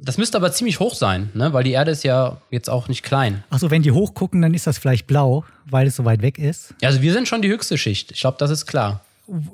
[0.05, 1.53] das müsste aber ziemlich hoch sein, ne?
[1.53, 3.45] weil die Erde ist ja jetzt auch nicht klein.
[3.51, 6.75] Achso, wenn die hochgucken, dann ist das vielleicht blau, weil es so weit weg ist.
[6.83, 8.13] Also wir sind schon die höchste Schicht.
[8.13, 9.01] Ich glaube, das ist klar.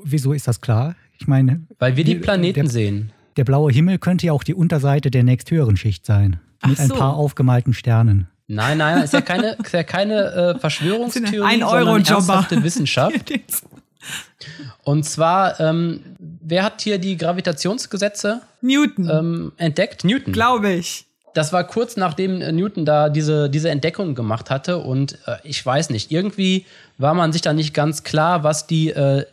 [0.05, 0.95] Wieso ist das klar?
[1.19, 3.13] Ich meine, Weil wir die Planeten der- sehen.
[3.37, 6.41] der blaue Himmel könnte ja auch die Unterseite der nächsthöheren Schicht sein.
[6.63, 6.95] Ach mit ein so.
[6.95, 8.29] paar aufgemalten Sternen.
[8.51, 12.15] Nein, nein, ist ja keine, ist ja keine äh, Verschwörungstheorie, Ein sondern Euro-Jobber.
[12.15, 13.31] ernsthafte Wissenschaft.
[14.85, 19.11] Und zwar, ähm, wer hat hier die Gravitationsgesetze Newton.
[19.11, 20.05] ähm, entdeckt?
[20.05, 20.33] Newton.
[20.33, 21.05] Glaube ich.
[21.35, 25.65] Das war kurz nachdem äh, Newton da diese, diese Entdeckung gemacht hatte und äh, ich
[25.65, 26.65] weiß nicht, irgendwie
[26.97, 29.25] war man sich da nicht ganz klar, was die äh,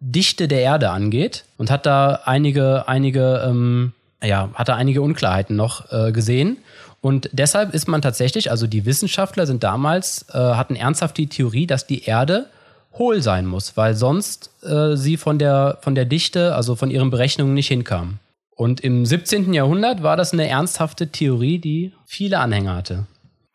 [0.00, 5.56] Dichte der Erde angeht und hat da einige, einige, ähm, ja, hat da einige Unklarheiten
[5.56, 6.58] noch äh, gesehen.
[7.00, 11.66] Und deshalb ist man tatsächlich, also die Wissenschaftler sind damals, äh, hatten ernsthaft die Theorie,
[11.66, 12.46] dass die Erde
[12.98, 17.10] hohl sein muss, weil sonst äh, sie von der, von der Dichte, also von ihren
[17.10, 18.18] Berechnungen nicht hinkam.
[18.56, 19.52] Und im 17.
[19.52, 23.06] Jahrhundert war das eine ernsthafte Theorie, die viele Anhänger hatte.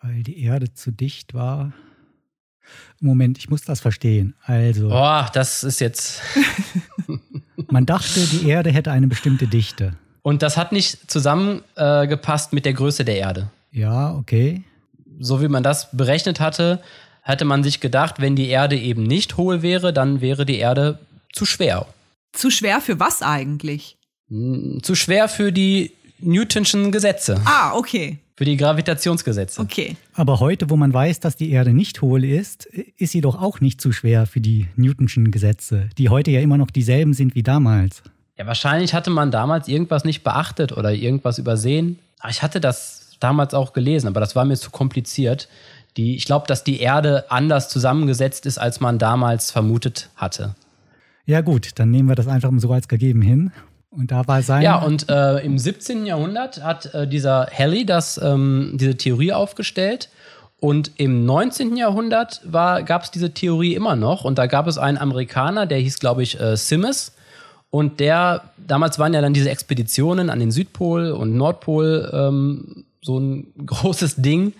[0.02, 1.73] Weil die Erde zu dicht war.
[2.99, 4.36] Moment, ich muss das verstehen.
[4.43, 6.21] Also, Boah, das ist jetzt.
[7.69, 9.93] man dachte, die Erde hätte eine bestimmte Dichte.
[10.21, 13.49] Und das hat nicht zusammengepasst äh, mit der Größe der Erde.
[13.71, 14.63] Ja, okay.
[15.19, 16.82] So wie man das berechnet hatte,
[17.30, 21.00] hatte man sich gedacht, wenn die Erde eben nicht hohl wäre, dann wäre die Erde
[21.32, 21.86] zu schwer.
[22.34, 23.98] Zu schwer für was eigentlich?
[24.30, 28.18] Hm, Zu schwer für die Newtonschen Gesetze, Ah, okay.
[28.36, 29.62] für die Gravitationsgesetze.
[29.62, 29.96] Okay.
[30.13, 32.65] Aber heute, wo man weiß, dass die Erde nicht hohl ist,
[32.98, 36.58] ist sie doch auch nicht zu schwer für die Newtonschen Gesetze, die heute ja immer
[36.58, 38.04] noch dieselben sind wie damals.
[38.38, 42.00] Ja, wahrscheinlich hatte man damals irgendwas nicht beachtet oder irgendwas übersehen.
[42.30, 45.48] Ich hatte das damals auch gelesen, aber das war mir zu kompliziert.
[45.97, 50.56] Die, ich glaube, dass die Erde anders zusammengesetzt ist, als man damals vermutet hatte.
[51.25, 53.52] Ja gut, dann nehmen wir das einfach so als gegeben hin.
[53.91, 54.62] Und da war sein...
[54.62, 56.06] Ja, und äh, im 17.
[56.06, 60.10] Jahrhundert hat äh, dieser Halley das, ähm, diese Theorie aufgestellt.
[60.60, 61.78] Und im 19.
[61.78, 64.25] Jahrhundert gab es diese Theorie immer noch.
[64.25, 67.13] Und da gab es einen Amerikaner, der hieß, glaube ich, äh, Simmes.
[67.71, 73.19] Und der, damals waren ja dann diese Expeditionen an den Südpol und Nordpol ähm, so
[73.19, 74.53] ein großes Ding.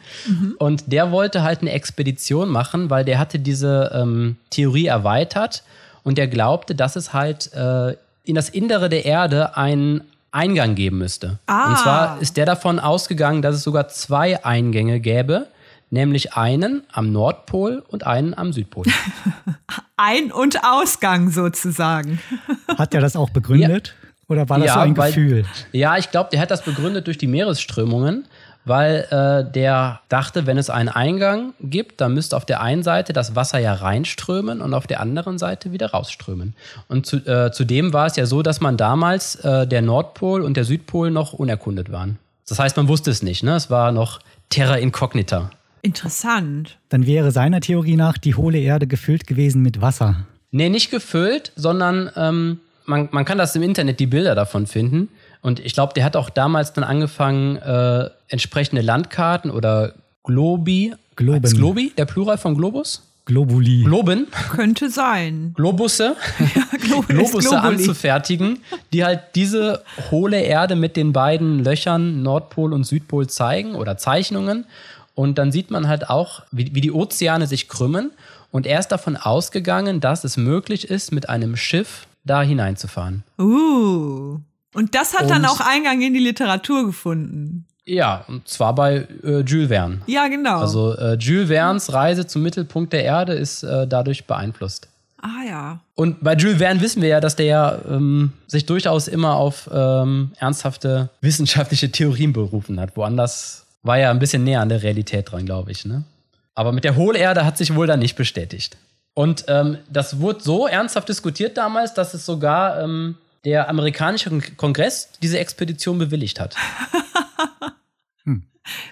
[0.58, 5.63] Und der wollte halt eine Expedition machen, weil der hatte diese ähm, Theorie erweitert
[6.04, 10.99] und der glaubte, dass es halt äh, in das Innere der Erde einen Eingang geben
[10.99, 11.39] müsste.
[11.47, 11.69] Ah.
[11.69, 15.47] Und zwar ist der davon ausgegangen, dass es sogar zwei Eingänge gäbe,
[15.89, 18.86] nämlich einen am Nordpol und einen am Südpol.
[19.97, 22.19] Ein- und Ausgang sozusagen.
[22.67, 23.95] Hat er das auch begründet?
[24.30, 25.46] Oder war das so ein weil- Gefühl?
[25.74, 28.26] Ja, ich glaube, der hat das begründet durch die Meeresströmungen,
[28.65, 33.12] weil äh, der dachte, wenn es einen Eingang gibt, dann müsste auf der einen Seite
[33.13, 36.54] das Wasser ja reinströmen und auf der anderen Seite wieder rausströmen.
[36.88, 40.56] Und zu, äh, zudem war es ja so, dass man damals äh, der Nordpol und
[40.56, 42.20] der Südpol noch unerkundet waren.
[42.48, 43.56] Das heißt, man wusste es nicht, ne?
[43.56, 45.50] Es war noch Terra Incognita.
[45.82, 46.78] Interessant.
[46.89, 50.26] Dann wäre seiner Theorie nach die hohle Erde gefüllt gewesen mit Wasser.
[50.52, 55.10] Nee, nicht gefüllt, sondern ähm, man, man kann das im Internet die Bilder davon finden.
[55.41, 60.93] Und ich glaube, der hat auch damals dann angefangen, äh, entsprechende Landkarten oder Globi.
[61.15, 61.43] Globen.
[61.43, 63.04] Ist Globi, der Plural von Globus?
[63.25, 63.84] Globuli.
[63.84, 65.54] Globen, Könnte sein.
[65.56, 66.15] Globusse,
[66.82, 67.75] Glo- Globusse Globuli.
[67.75, 68.60] anzufertigen,
[68.91, 74.65] die halt diese hohle Erde mit den beiden Löchern Nordpol und Südpol zeigen oder Zeichnungen.
[75.13, 78.12] Und dann sieht man halt auch, wie, wie die Ozeane sich krümmen.
[78.52, 83.24] Und er ist davon ausgegangen, dass es möglich ist, mit einem Schiff da hineinzufahren.
[83.40, 84.40] Uh.
[84.74, 87.66] Und das hat dann Und- auch Eingang in die Literatur gefunden.
[87.86, 90.02] Ja, und zwar bei äh, Jules Verne.
[90.06, 90.60] Ja, genau.
[90.60, 94.88] Also äh, Jules Vernes Reise zum Mittelpunkt der Erde ist äh, dadurch beeinflusst.
[95.24, 95.80] ah ja.
[95.96, 99.68] Und bei Jules Verne wissen wir ja, dass der ja ähm, sich durchaus immer auf
[99.74, 102.96] ähm, ernsthafte wissenschaftliche Theorien berufen hat.
[102.96, 105.84] Woanders war ja ein bisschen näher an der Realität dran, glaube ich.
[105.86, 106.04] Ne?
[106.54, 108.78] Aber mit der Hohlerde hat sich wohl dann nicht bestätigt.
[109.20, 115.10] Und ähm, das wurde so ernsthaft diskutiert damals, dass es sogar ähm, der amerikanische Kongress
[115.22, 116.56] diese Expedition bewilligt hat.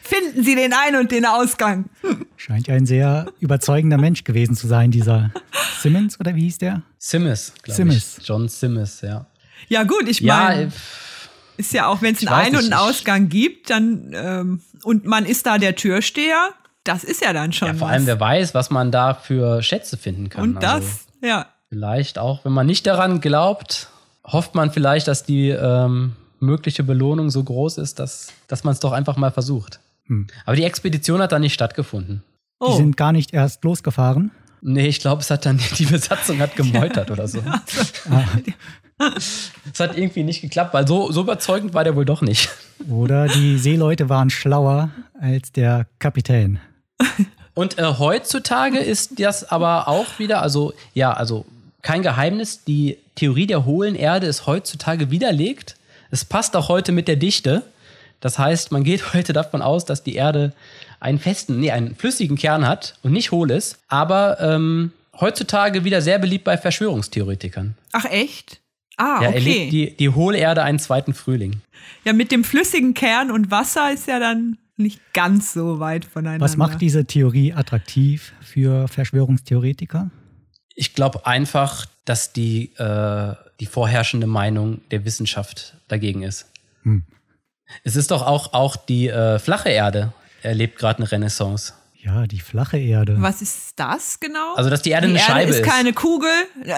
[0.02, 1.86] Finden Sie den Ein- und den Ausgang.
[2.36, 5.32] Scheint ja ein sehr überzeugender Mensch gewesen zu sein, dieser
[5.80, 6.82] Simmons, oder wie hieß der?
[6.98, 8.18] Simmons, glaube Simmons.
[8.18, 8.28] ich.
[8.28, 9.28] John Simmons, ja.
[9.70, 10.70] Ja, gut, ich Ja, meine, äh,
[11.56, 15.26] ist ja auch, wenn es einen Ein- und einen Ausgang gibt, dann ähm, und man
[15.26, 16.50] ist da der Türsteher,
[16.88, 17.94] das ist ja dann schon ja, vor was.
[17.94, 20.44] allem, wer weiß, was man da für Schätze finden kann.
[20.44, 20.88] und das, Also,
[21.24, 21.46] ja.
[21.70, 23.88] vielleicht auch, wenn man nicht daran glaubt,
[24.26, 28.80] hofft man vielleicht, dass die ähm, mögliche Belohnung so groß ist, dass, dass man es
[28.80, 29.80] doch einfach mal versucht.
[30.08, 30.28] Hm.
[30.46, 32.24] Aber die Expedition hat dann nicht stattgefutten.
[32.62, 34.32] Die Oh, sind gar nicht erst losgefahren.
[34.62, 37.40] Nee, ich glaube, es hat dann die Besatzung hat gemeutert oder so.
[39.00, 42.50] Es hat irgendwie nicht geklappt, weil so, so überzeugend war der wohl doch nicht.
[42.90, 46.60] Oder die Seeleute waren schlauer als der Kapitän.
[47.54, 51.46] Und äh, heutzutage ist das aber auch wieder, also ja, also
[51.82, 55.76] kein Geheimnis, die Theorie der hohlen Erde ist heutzutage widerlegt.
[56.12, 57.64] Es passt auch heute mit der Dichte.
[58.20, 60.54] Das heißt, man geht heute davon aus, dass die Erde
[61.00, 63.78] einen festen, nee, einen flüssigen Kern hat und nicht hohl ist.
[63.88, 67.76] Aber ähm, heutzutage wieder sehr beliebt bei Verschwörungstheoretikern.
[67.92, 68.60] ach echt?
[68.98, 69.34] Ah, Ja, okay.
[69.36, 71.62] erlebt die, die hohle Erde einen zweiten Frühling.
[72.04, 76.44] Ja, mit dem flüssigen Kern und Wasser ist ja dann nicht ganz so weit voneinander.
[76.44, 80.10] Was macht diese Theorie attraktiv für Verschwörungstheoretiker?
[80.76, 86.46] Ich glaube einfach, dass die, äh, die vorherrschende Meinung der Wissenschaft dagegen ist.
[86.84, 87.04] Hm.
[87.84, 90.14] Es ist doch auch, auch die äh, flache Erde
[90.44, 91.74] erlebt gerade eine Renaissance.
[92.00, 93.18] Ja, die flache Erde.
[93.20, 94.56] Was ist das genau?
[94.56, 95.66] Also, dass die Erde die eine Erde Scheibe ist ist.
[95.66, 96.30] keine Kugel,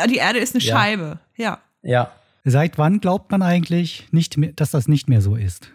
[0.10, 0.76] die Erde ist eine Ja.
[0.76, 1.20] Scheibe.
[1.36, 1.60] Ja.
[1.84, 2.12] Ja.
[2.46, 5.70] Seit wann glaubt man eigentlich, nicht mehr, dass das nicht mehr so ist?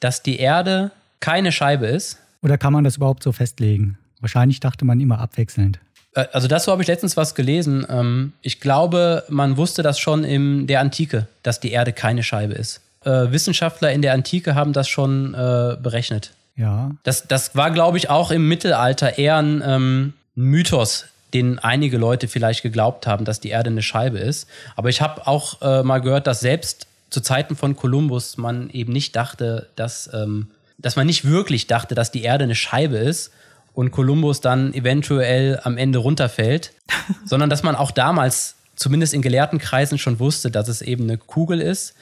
[0.00, 2.18] Dass die Erde keine Scheibe ist.
[2.42, 3.98] Oder kann man das überhaupt so festlegen?
[4.20, 5.78] Wahrscheinlich dachte man immer abwechselnd.
[6.14, 7.86] Äh, Also dazu habe ich letztens was gelesen.
[7.88, 12.54] Ähm, Ich glaube, man wusste das schon in der Antike, dass die Erde keine Scheibe
[12.54, 12.80] ist.
[13.04, 16.32] Äh, Wissenschaftler in der Antike haben das schon äh, berechnet.
[16.56, 21.96] Ja, Das, das war, glaube ich, auch im Mittelalter eher ein ähm, Mythos, den einige
[21.96, 24.46] Leute vielleicht geglaubt haben, dass die Erde eine Scheibe ist.
[24.76, 28.92] Aber ich habe auch äh, mal gehört, dass selbst zu Zeiten von Kolumbus man eben
[28.92, 30.48] nicht dachte, dass, ähm,
[30.82, 33.30] dass man nicht wirklich dachte, dass die Erde eine Scheibe ist
[33.72, 36.72] und Kolumbus dann eventuell am Ende runterfällt,
[37.24, 41.18] sondern dass man auch damals, zumindest in gelehrten Kreisen, schon wusste, dass es eben eine
[41.18, 41.94] Kugel ist.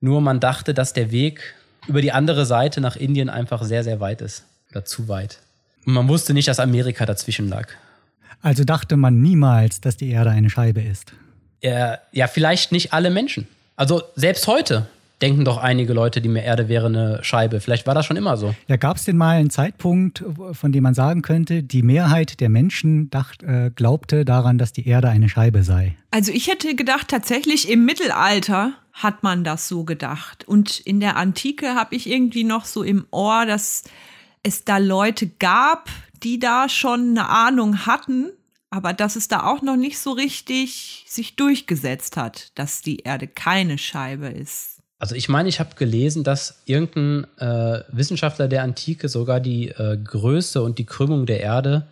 [0.00, 1.54] Nur man dachte, dass der Weg
[1.86, 4.44] über die andere Seite nach Indien einfach sehr, sehr weit ist.
[4.70, 5.38] Oder zu weit.
[5.86, 7.68] Und man wusste nicht, dass Amerika dazwischen lag.
[8.42, 11.12] also dachte man niemals, dass die Erde eine Scheibe ist.
[11.62, 13.48] Ja, ja, vielleicht nicht alle Menschen.
[13.74, 14.86] Also selbst heute
[15.20, 17.60] denken doch einige Leute, die Erde wäre eine Scheibe.
[17.60, 18.54] Vielleicht war das schon immer so.
[18.68, 22.48] Ja, gab es denn mal einen Zeitpunkt, von dem man sagen könnte, die Mehrheit der
[22.48, 25.96] Menschen dacht, äh, glaubte daran, dass die Erde eine Scheibe sei?
[26.10, 30.46] Also ich hätte gedacht, tatsächlich im Mittelalter hat man das so gedacht.
[30.46, 33.84] Und in der Antike habe ich irgendwie noch so im Ohr, dass
[34.42, 35.88] es da Leute gab,
[36.22, 38.30] die da schon eine Ahnung hatten,
[38.70, 43.26] aber dass es da auch noch nicht so richtig sich durchgesetzt hat, dass die Erde
[43.26, 44.77] keine Scheibe ist.
[44.98, 49.96] Also ich meine, ich habe gelesen, dass irgendein äh, Wissenschaftler der Antike sogar die äh,
[50.02, 51.86] Größe und die Krümmung der Erde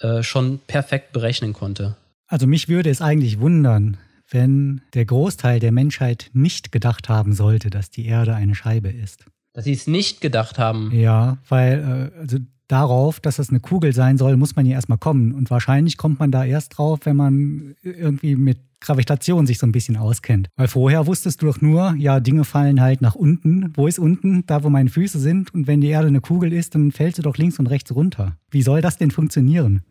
[0.00, 1.96] äh, schon perfekt berechnen konnte.
[2.26, 3.98] Also mich würde es eigentlich wundern,
[4.30, 9.24] wenn der Großteil der Menschheit nicht gedacht haben sollte, dass die Erde eine Scheibe ist.
[9.52, 10.90] Dass sie es nicht gedacht haben.
[10.92, 14.98] Ja, weil äh, also darauf, dass das eine Kugel sein soll, muss man ja erstmal
[14.98, 15.32] kommen.
[15.32, 19.72] Und wahrscheinlich kommt man da erst drauf, wenn man irgendwie mit Gravitation sich so ein
[19.72, 20.48] bisschen auskennt.
[20.56, 23.72] Weil vorher wusstest du doch nur, ja, Dinge fallen halt nach unten.
[23.74, 24.46] Wo ist unten?
[24.46, 25.52] Da, wo meine Füße sind.
[25.52, 28.36] Und wenn die Erde eine Kugel ist, dann fällt sie doch links und rechts runter.
[28.50, 29.82] Wie soll das denn funktionieren?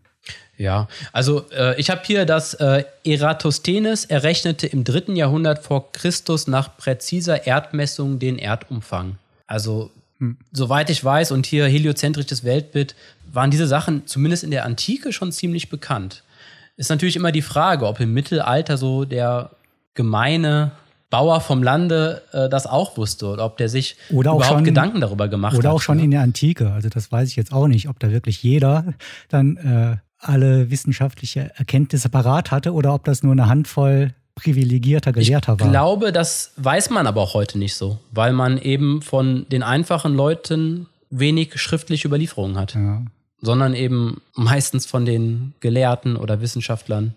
[0.58, 6.48] Ja, also äh, ich habe hier, dass äh, Eratosthenes errechnete im dritten Jahrhundert vor Christus
[6.48, 9.18] nach präziser Erdmessung den Erdumfang.
[9.46, 9.92] Also
[10.52, 12.96] soweit ich weiß und hier heliozentrisches Weltbild,
[13.32, 16.24] waren diese Sachen zumindest in der Antike schon ziemlich bekannt.
[16.76, 19.52] Ist natürlich immer die Frage, ob im Mittelalter so der
[19.94, 20.72] gemeine
[21.10, 25.28] Bauer vom Lande äh, das auch wusste oder ob der sich überhaupt schon- Gedanken darüber
[25.28, 25.60] gemacht hat.
[25.60, 26.04] Oder auch schon ne?
[26.04, 26.72] in der Antike.
[26.72, 28.94] Also das weiß ich jetzt auch nicht, ob da wirklich jeder
[29.30, 35.56] dann äh, alle wissenschaftliche Erkenntnisse parat hatte oder ob das nur eine Handvoll privilegierter Gelehrter
[35.56, 35.69] ich war.
[35.69, 40.15] glaube, das weiß man aber auch heute nicht so, weil man eben von den einfachen
[40.15, 43.02] Leuten wenig schriftliche Überlieferungen hat, ja.
[43.41, 47.15] sondern eben meistens von den Gelehrten oder Wissenschaftlern.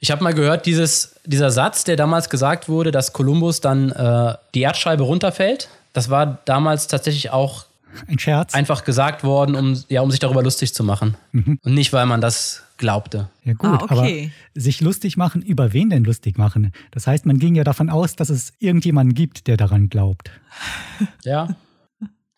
[0.00, 4.34] Ich habe mal gehört, dieses, dieser Satz, der damals gesagt wurde, dass Kolumbus dann äh,
[4.54, 7.64] die Erdscheibe runterfällt, das war damals tatsächlich auch
[8.06, 8.54] Ein Scherz.
[8.54, 11.16] einfach gesagt worden, um, ja, um sich darüber lustig zu machen.
[11.32, 13.30] Und nicht, weil man das glaubte.
[13.44, 14.30] Ja gut, Ah, okay.
[14.54, 16.72] aber sich lustig machen, über wen denn lustig machen?
[16.90, 20.30] Das heißt, man ging ja davon aus, dass es irgendjemanden gibt, der daran glaubt.
[21.24, 21.56] Ja.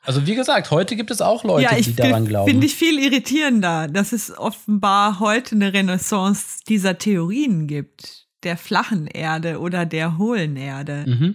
[0.04, 2.48] Also wie gesagt, heute gibt es auch Leute, ja, ich die daran glauben.
[2.50, 8.26] finde ich viel irritierender, dass es offenbar heute eine Renaissance dieser Theorien gibt.
[8.44, 11.04] Der flachen Erde oder der hohlen Erde.
[11.06, 11.34] mhm.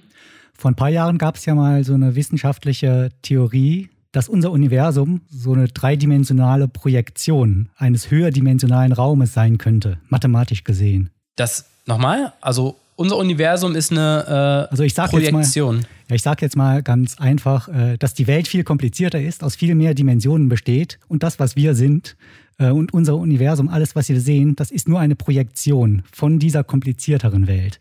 [0.57, 5.21] Vor ein paar Jahren gab es ja mal so eine wissenschaftliche Theorie, dass unser Universum
[5.29, 11.09] so eine dreidimensionale Projektion eines höherdimensionalen Raumes sein könnte, mathematisch gesehen.
[11.35, 15.85] Das nochmal, also unser Universum ist eine äh, Also ich sag jetzt mal- Projektion.
[16.09, 19.55] Ja, ich sage jetzt mal ganz einfach, äh, dass die Welt viel komplizierter ist, aus
[19.55, 22.15] viel mehr Dimensionen besteht und das, was wir sind
[22.59, 26.63] äh, und unser Universum, alles, was wir sehen, das ist nur eine Projektion von dieser
[26.63, 27.79] komplizierteren Welt.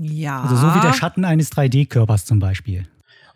[0.00, 0.42] Ja.
[0.42, 2.86] Also so wie der Schatten eines 3D-Körpers zum Beispiel.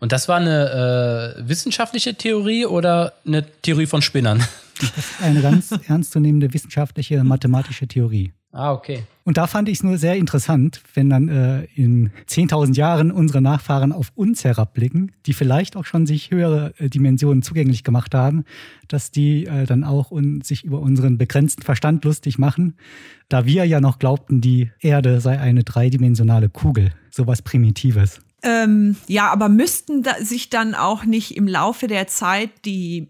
[0.04, 4.44] Und das war eine äh, wissenschaftliche Theorie oder eine Theorie von Spinnern?
[5.22, 8.34] Eine ganz ernstzunehmende wissenschaftliche, mathematische Theorie.
[8.52, 9.04] ah, okay.
[9.22, 13.40] Und da fand ich es nur sehr interessant, wenn dann äh, in 10.000 Jahren unsere
[13.40, 18.44] Nachfahren auf uns herabblicken, die vielleicht auch schon sich höhere äh, Dimensionen zugänglich gemacht haben,
[18.88, 22.76] dass die äh, dann auch un sich über unseren begrenzten Verstand lustig machen,
[23.30, 28.20] da wir ja noch glaubten, die Erde sei eine dreidimensionale Kugel, sowas Primitives.
[28.44, 33.08] Ähm, ja, aber müssten da sich dann auch nicht im Laufe der Zeit die,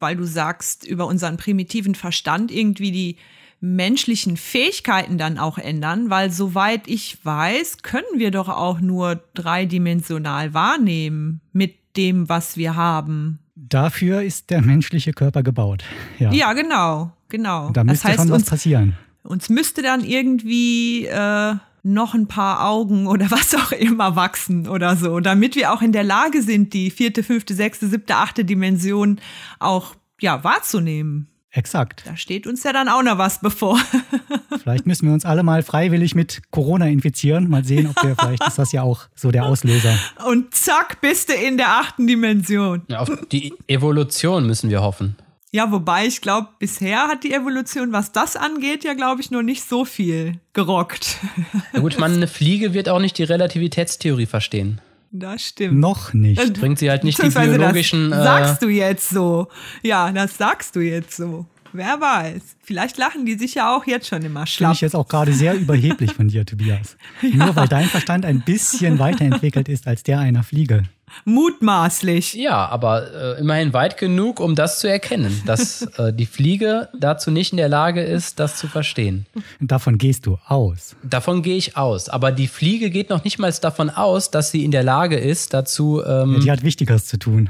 [0.00, 3.16] weil du sagst, über unseren primitiven Verstand irgendwie die
[3.60, 6.10] menschlichen Fähigkeiten dann auch ändern?
[6.10, 12.76] Weil soweit ich weiß, können wir doch auch nur dreidimensional wahrnehmen mit dem, was wir
[12.76, 13.38] haben.
[13.54, 15.82] Dafür ist der menschliche Körper gebaut.
[16.18, 17.70] Ja, Ja, genau, genau.
[17.70, 18.96] da das müsste heißt, schon was uns, passieren.
[19.22, 21.54] uns müsste dann irgendwie äh,
[21.86, 25.92] noch ein paar Augen oder was auch immer wachsen oder so, damit wir auch in
[25.92, 29.20] der Lage sind, die vierte, fünfte, sechste, siebte, achte Dimension
[29.58, 31.28] auch ja wahrzunehmen.
[31.50, 32.02] Exakt.
[32.06, 33.80] Da steht uns ja dann auch noch was bevor.
[34.62, 37.48] Vielleicht müssen wir uns alle mal freiwillig mit Corona infizieren.
[37.48, 39.96] Mal sehen, ob wir, vielleicht ist das ja auch so der Auslöser.
[40.28, 42.82] Und zack, bist du in der achten Dimension.
[42.88, 45.16] Ja, auf die Evolution müssen wir hoffen.
[45.52, 49.42] Ja, wobei ich glaube, bisher hat die Evolution, was das angeht, ja, glaube ich, nur
[49.42, 51.18] nicht so viel gerockt.
[51.72, 54.80] Na gut, man, eine Fliege wird auch nicht die Relativitätstheorie verstehen.
[55.12, 55.78] Das stimmt.
[55.78, 56.60] Noch nicht.
[56.60, 58.10] Bringt sie halt nicht die biologischen.
[58.10, 59.48] Das Äh, sagst du jetzt so.
[59.82, 61.46] Ja, das sagst du jetzt so.
[61.72, 62.56] Wer weiß.
[62.62, 64.72] Vielleicht lachen die sich ja auch jetzt schon immer Finde schlapp.
[64.74, 66.96] ich jetzt auch gerade sehr überheblich von dir, Tobias.
[67.22, 70.82] Nur weil dein Verstand ein bisschen weiterentwickelt ist als der einer Fliege.
[71.24, 72.34] Mutmaßlich.
[72.34, 77.30] ja, aber äh, immerhin weit genug, um das zu erkennen, dass äh, die Fliege dazu
[77.30, 79.26] nicht in der Lage ist, das zu verstehen.
[79.60, 80.96] Und davon gehst du aus.
[81.02, 82.08] Davon gehe ich aus.
[82.08, 85.54] Aber die Fliege geht noch nicht mal davon aus, dass sie in der Lage ist,
[85.54, 86.02] dazu.
[86.04, 87.48] Ähm, Ja, die hat Wichtigeres zu tun.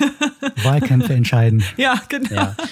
[0.62, 1.62] Wahlkämpfe entscheiden.
[1.76, 2.34] Ja, genau.
[2.34, 2.56] ja.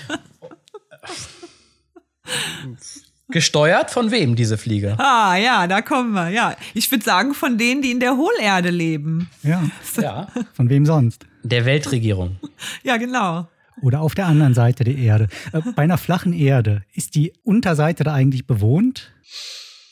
[3.33, 4.97] Gesteuert von wem, diese Fliege?
[4.99, 6.29] Ah, ja, da kommen wir.
[6.31, 9.29] Ja, ich würde sagen, von denen, die in der Hohlerde leben.
[9.43, 9.63] Ja,
[10.01, 10.29] Ja.
[10.55, 11.27] von wem sonst?
[11.43, 12.37] Der Weltregierung.
[12.85, 13.49] Ja, genau.
[13.81, 15.27] Oder auf der anderen Seite der Erde.
[15.53, 19.13] Äh, Bei einer flachen Erde, ist die Unterseite da eigentlich bewohnt?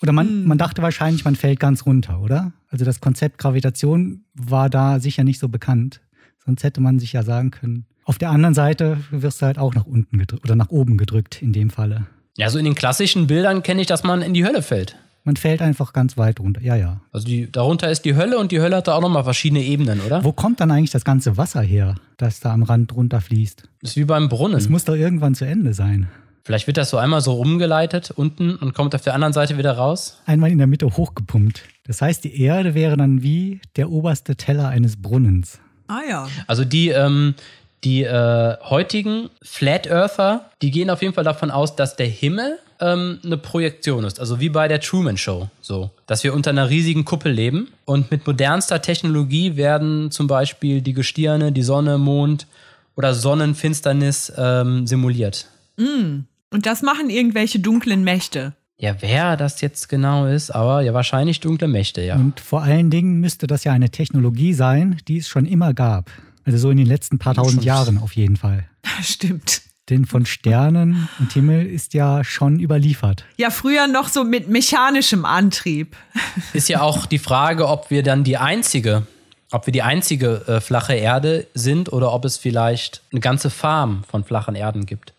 [0.03, 2.53] Oder man, man dachte wahrscheinlich, man fällt ganz runter, oder?
[2.68, 6.00] Also das Konzept Gravitation war da sicher nicht so bekannt.
[6.44, 9.74] Sonst hätte man sich ja sagen können, auf der anderen Seite wirst du halt auch
[9.74, 12.07] nach unten gedrückt oder nach oben gedrückt in dem Falle.
[12.40, 14.96] Ja, so in den klassischen Bildern kenne ich, dass man in die Hölle fällt.
[15.24, 16.62] Man fällt einfach ganz weit runter.
[16.62, 17.03] Ja, ja.
[17.12, 20.00] Also die, darunter ist die Hölle und die Hölle hat da auch nochmal verschiedene Ebenen,
[20.00, 20.24] oder?
[20.24, 23.64] Wo kommt dann eigentlich das ganze Wasser her, das da am Rand runterfließt?
[23.83, 24.66] Das ist wie beim Es Brunnen.
[24.70, 26.09] muss doch irgendwann zu Ende sein.
[26.42, 29.72] Vielleicht wird das so einmal so rumgeleitet unten und kommt auf der anderen Seite wieder
[29.72, 30.22] raus.
[30.24, 31.64] Einmal in der Mitte hochgepumpt.
[31.85, 35.59] Das heißt, die Erde wäre dann wie der oberste Teller eines Brunnens.
[35.88, 36.29] Ah, ja.
[36.46, 37.35] Also die, ähm,
[37.84, 42.58] die äh, heutigen Flat Earther, die gehen auf jeden Fall davon aus, dass der Himmel
[42.80, 44.20] ähm, eine Projektion ist.
[44.20, 45.48] Also wie bei der Truman Show.
[45.60, 45.90] So.
[46.06, 50.92] Dass wir unter einer riesigen Kuppel leben und mit modernster Technologie werden zum Beispiel die
[50.92, 52.46] Gestirne, die Sonne, Mond
[52.96, 55.46] oder Sonnenfinsternis ähm, simuliert.
[56.50, 58.52] Und das machen irgendwelche dunklen Mächte.
[58.76, 62.16] Ja, wer das jetzt genau ist, aber ja, wahrscheinlich dunkle Mächte, ja.
[62.16, 66.10] Und vor allen Dingen müsste das ja eine Technologie sein, die es schon immer gab.
[66.44, 68.66] Also so in den letzten paar tausend Jahren auf jeden Fall.
[69.03, 69.62] Stimmt.
[69.90, 73.24] Denn von Sternen und Himmel ist ja schon überliefert.
[73.38, 75.97] Ja, früher noch so mit mechanischem Antrieb.
[76.53, 79.05] Ist ja auch die Frage, ob wir dann die einzige,
[79.51, 84.05] ob wir die einzige äh, flache Erde sind oder ob es vielleicht eine ganze Farm
[84.09, 85.12] von flachen Erden gibt.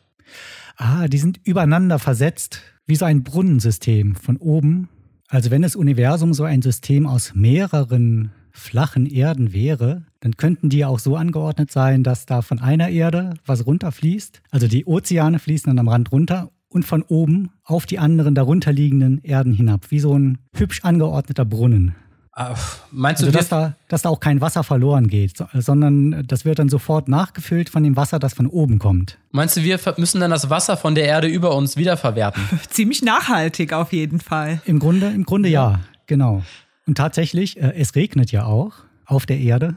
[0.78, 4.88] Ah, die sind übereinander versetzt, wie so ein Brunnensystem von oben.
[5.28, 10.86] Also wenn das Universum so ein System aus mehreren flachen Erden wäre, dann könnten die
[10.86, 14.42] auch so angeordnet sein, dass da von einer Erde was runterfließt.
[14.52, 19.22] Also die Ozeane fließen dann am Rand runter und von oben auf die anderen darunterliegenden
[19.24, 21.96] Erden hinab, wie so ein hübsch angeordneter Brunnen.
[22.34, 22.56] Ah,
[22.92, 26.24] Meinst du, Also wir, dass da, dass da auch kein Wasser verloren geht, so- sondern
[26.26, 29.18] das wird dann sofort nachgefüllt von dem Wasser, das von oben kommt.
[29.32, 32.42] meinst du, wir müssen dann das Wasser von der Erde über uns wiederverwerten?
[32.70, 34.62] Ziemlich nachhaltig auf jeden Fall.
[34.66, 36.42] Im Grunde, im Grunde ja, genau.
[36.88, 39.76] Und tatsächlich, äh, es regnet ja auch auf der Erde.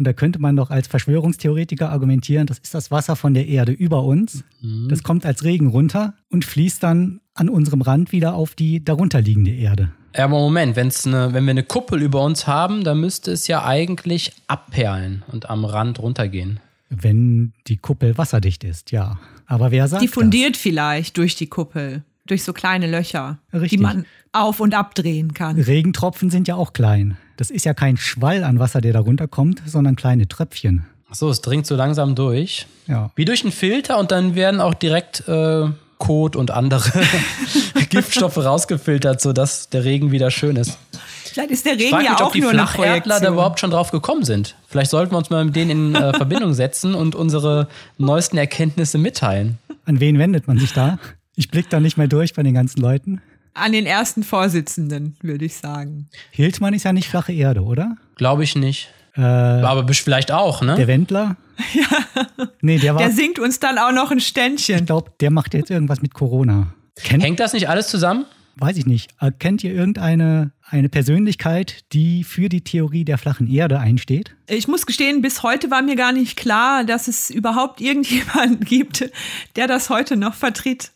[0.00, 3.72] Und da könnte man doch als Verschwörungstheoretiker argumentieren, das ist das Wasser von der Erde
[3.72, 4.44] über uns.
[4.88, 9.50] Das kommt als Regen runter und fließt dann an unserem Rand wieder auf die darunterliegende
[9.50, 9.92] Erde.
[10.16, 13.46] Ja, aber Moment, wenn's ne, wenn wir eine Kuppel über uns haben, dann müsste es
[13.46, 16.60] ja eigentlich abperlen und am Rand runtergehen.
[16.88, 19.20] Wenn die Kuppel wasserdicht ist, ja.
[19.44, 23.68] Aber wer sagt Diffundiert vielleicht durch die Kuppel, durch so kleine Löcher, Richtig.
[23.68, 25.58] die man auf- und abdrehen kann.
[25.58, 25.66] das?
[25.66, 27.18] Regentropfen sind ja auch klein.
[27.40, 30.84] Das ist ja kein Schwall an Wasser, der da runterkommt, sondern kleine Tröpfchen.
[31.10, 32.66] Ach so, es dringt so langsam durch.
[32.86, 33.12] Ja.
[33.14, 36.92] Wie durch einen Filter und dann werden auch direkt äh, Kot und andere
[37.88, 40.76] Giftstoffe rausgefiltert, sodass der Regen wieder schön ist.
[41.24, 43.90] Vielleicht ist der Regen ja mich, auch ob die nur Flacherdler da überhaupt schon drauf
[43.90, 44.54] gekommen sind.
[44.68, 48.98] Vielleicht sollten wir uns mal mit denen in äh, Verbindung setzen und unsere neuesten Erkenntnisse
[48.98, 49.56] mitteilen.
[49.86, 50.98] An wen wendet man sich da?
[51.36, 53.22] Ich blick da nicht mehr durch bei den ganzen Leuten.
[53.54, 56.08] An den ersten Vorsitzenden, würde ich sagen.
[56.30, 57.96] Hildmann ist ja nicht flache Erde, oder?
[58.16, 58.88] Glaube ich nicht.
[59.16, 60.76] Äh, Aber vielleicht auch, ne?
[60.76, 61.36] der Wendler?
[61.74, 62.46] Ja.
[62.62, 63.02] Nee, der war.
[63.02, 64.86] Der singt uns dann auch noch ein ich Ständchen.
[64.86, 66.72] glaube, der macht jetzt irgendwas mit Corona.
[66.96, 68.24] Kennt, Hängt das nicht alles zusammen?
[68.56, 69.10] weiß ich nicht.
[69.20, 74.36] Äh, Kennt ihr irgendeine eine Persönlichkeit, die für die Theorie der flachen Erde einsteht?
[74.48, 79.10] Ich muss gestehen, bis heute war mir gar nicht klar, dass es überhaupt irgendjemanden gibt,
[79.56, 80.92] der das heute noch vertritt.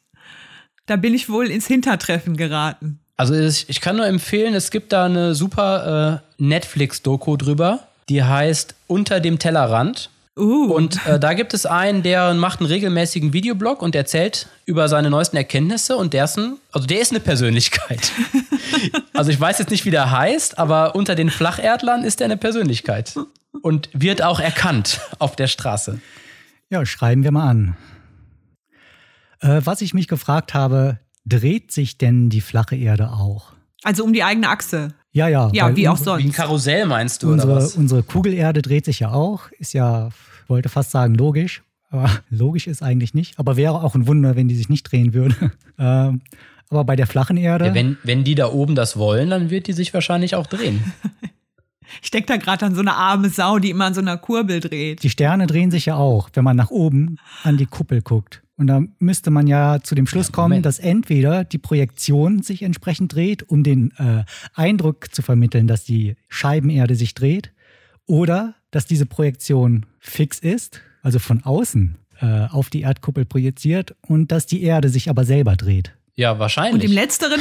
[0.86, 2.98] Da bin ich wohl ins Hintertreffen geraten.
[3.16, 8.22] Also ich, ich kann nur empfehlen, es gibt da eine super äh, Netflix-Doku drüber, die
[8.22, 10.10] heißt Unter dem Tellerrand.
[10.36, 14.88] Uh, Und äh, da gibt es einen, der macht einen regelmäßigen Videoblog und erzählt über
[14.88, 18.10] seine neuesten Erkenntnisse und der ist ein, also der ist eine Persönlichkeit.
[19.12, 22.36] also ich weiß jetzt nicht, wie der heißt, aber unter den Flacherdlern ist er eine
[22.36, 23.14] Persönlichkeit
[23.62, 26.00] und wird auch erkannt auf der Straße.
[26.68, 27.76] Ja, schreiben wir mal an.
[29.40, 33.52] Äh, was ich mich gefragt habe, dreht sich denn die flache Erde auch?
[33.86, 34.94] also um die eigene Achse.
[35.12, 35.50] Ja, ja.
[35.52, 36.36] Ja, wie auch unsere- Wie ein sonst.
[36.36, 37.76] Karussell meinst du oder Unsere, was?
[37.76, 39.50] unsere Kugelerde dreht sich ja auch.
[39.58, 40.08] Ist ja,
[40.48, 41.62] wollte fast sagen, logisch.
[41.90, 43.38] Aber logisch ist eigentlich nicht.
[43.38, 45.52] Aber wäre auch ein Wunder, wenn die sich nicht drehen würde.
[45.78, 46.22] ähm,
[46.70, 47.66] aber bei der flachen Erde.
[47.66, 50.82] Ja, wenn, wenn die da oben das wollen, dann wird die sich wahrscheinlich auch drehen.
[52.02, 54.58] Ich denke da gerade an so eine arme Sau, die immer an so einer Kurbel
[54.60, 55.02] dreht.
[55.02, 58.42] Die Sterne drehen sich ja auch, wenn man nach oben an die Kuppel guckt.
[58.56, 60.66] Und da müsste man ja zu dem Schluss kommen, Moment.
[60.66, 64.24] dass entweder die Projektion sich entsprechend dreht, um den äh,
[64.54, 67.52] Eindruck zu vermitteln, dass die Scheibenerde sich dreht,
[68.06, 74.30] oder dass diese Projektion fix ist, also von außen äh, auf die Erdkuppel projiziert und
[74.30, 75.92] dass die Erde sich aber selber dreht.
[76.14, 76.84] Ja, Und wahrscheinlich.
[76.84, 77.40] im letzteren,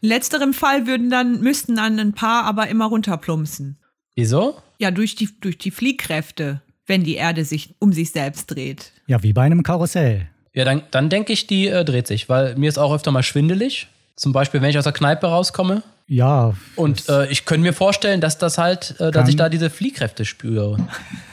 [0.00, 3.78] in letzterem Fall würden dann, müssten dann ein paar aber immer runterplumpsen.
[4.14, 4.56] Wieso?
[4.78, 8.92] Ja, durch die, durch die Fliehkräfte, wenn die Erde sich um sich selbst dreht.
[9.06, 10.28] Ja, wie bei einem Karussell.
[10.56, 13.22] Ja, dann, dann denke ich, die äh, dreht sich, weil mir ist auch öfter mal
[13.22, 13.88] schwindelig.
[14.16, 15.82] Zum Beispiel, wenn ich aus der Kneipe rauskomme.
[16.08, 19.68] Ja, Und äh, ich könnte mir vorstellen, dass das halt, äh, dass ich da diese
[19.68, 20.78] Fliehkräfte spüre.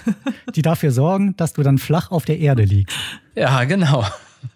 [0.55, 2.95] die dafür sorgen, dass du dann flach auf der Erde liegst.
[3.35, 4.05] Ja, genau.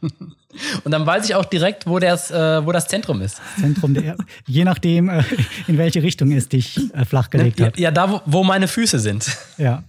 [0.83, 3.39] Und dann weiß ich auch direkt, wo das, äh, wo das Zentrum ist.
[3.59, 4.25] Zentrum der Erde.
[4.47, 5.23] Je nachdem, äh,
[5.67, 7.77] in welche Richtung es dich äh, flachgelegt Ja, hat.
[7.79, 9.37] ja da, wo meine Füße sind.
[9.57, 9.83] Ja.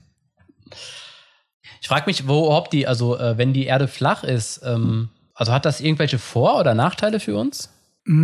[1.81, 5.53] Ich frage mich, wo überhaupt die, also äh, wenn die Erde flach ist, ähm, also
[5.53, 7.71] hat das irgendwelche Vor- oder Nachteile für uns?
[8.07, 8.15] Die,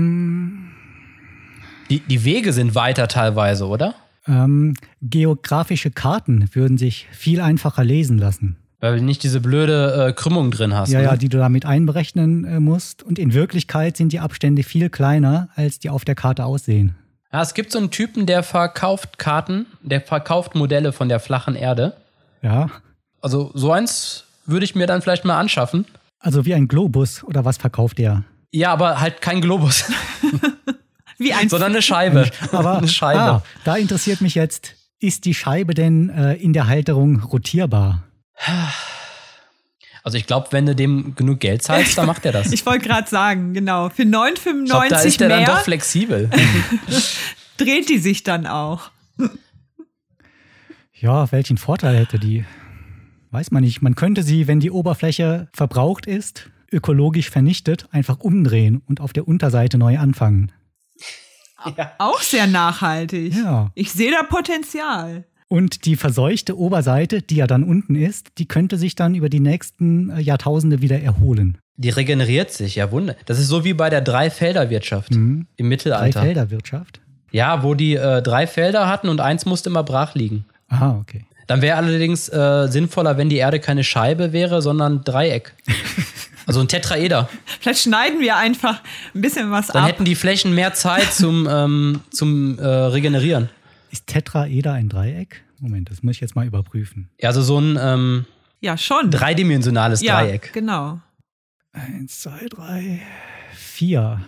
[2.01, 3.95] die Wege sind weiter teilweise, oder?
[4.27, 8.57] Ähm, geografische Karten würden sich viel einfacher lesen lassen.
[8.81, 10.91] Weil du nicht diese blöde äh, Krümmung drin hast.
[10.91, 11.05] Ja, ne?
[11.07, 13.03] ja, die du damit einberechnen äh, musst.
[13.03, 16.95] Und in Wirklichkeit sind die Abstände viel kleiner, als die auf der Karte aussehen.
[17.33, 21.57] Ja, es gibt so einen Typen, der verkauft Karten, der verkauft Modelle von der flachen
[21.57, 21.95] Erde.
[22.43, 22.71] Ja.
[23.25, 25.87] Also so eins würde ich mir dann vielleicht mal anschaffen.
[26.19, 28.25] Also wie ein Globus oder was verkauft der?
[28.53, 29.85] Ja, aber halt kein Globus,
[31.19, 32.31] Wie ein sondern eine Scheibe.
[32.53, 33.21] Aber eine Scheibe.
[33.21, 38.05] Ah, da interessiert mich jetzt, ist die Scheibe denn äh, in der Halterung rotierbar?
[40.07, 42.49] Also ich glaube, wenn du dem genug Geld zahlst, dann macht er das.
[42.53, 43.89] Ich wollte gerade sagen, genau.
[43.89, 46.29] Für 9,95 Ich glaub, da ist der dann mehr doch flexibel.
[47.57, 48.91] dreht die sich dann auch.
[50.93, 52.45] Ja, welchen Vorteil hätte die?
[53.35, 53.83] Weiß man nicht.
[53.83, 59.27] Man könnte sie, wenn die Oberfläche verbraucht ist, ökologisch vernichtet, einfach umdrehen und auf der
[59.27, 60.53] Unterseite neu anfangen.
[61.99, 63.35] Auch sehr nachhaltig.
[63.35, 63.73] Ja.
[63.75, 65.25] Ich sehe da Potenzial.
[65.49, 69.41] Und die verseuchte Oberseite, die ja dann unten ist, die könnte sich dann über die
[69.41, 71.59] nächsten äh, Jahrtausende wieder erholen.
[71.77, 73.17] Die regeneriert sich, ja Wunder.
[73.27, 76.21] Das ist so wie bei der Dreifelderwirtschaft im Mittelalter.
[76.21, 77.01] Dreifelderwirtschaft.
[77.33, 80.45] Ja, wo die äh, drei Felder hatten und eins musste immer brach liegen.
[80.69, 81.25] Aha, okay.
[81.47, 85.55] Dann wäre allerdings äh, sinnvoller, wenn die Erde keine Scheibe wäre, sondern Dreieck.
[86.47, 87.31] Also ein Tetraeder.
[87.61, 88.83] Vielleicht schneiden wir einfach
[89.15, 89.89] ein bisschen was Dann ab.
[89.89, 93.49] hätten die Flächen mehr Zeit zum, ähm, zum äh, Regenerieren.
[93.91, 95.43] Ist Tetraeder ein Dreieck?
[95.59, 97.09] Moment, das muss ich jetzt mal überprüfen.
[97.19, 98.27] Ja, also so ein ähm,
[98.61, 99.11] ja, schon.
[99.11, 100.53] dreidimensionales ja, Dreieck.
[100.53, 101.01] genau.
[101.73, 103.01] Eins, zwei, drei,
[103.55, 104.21] vier.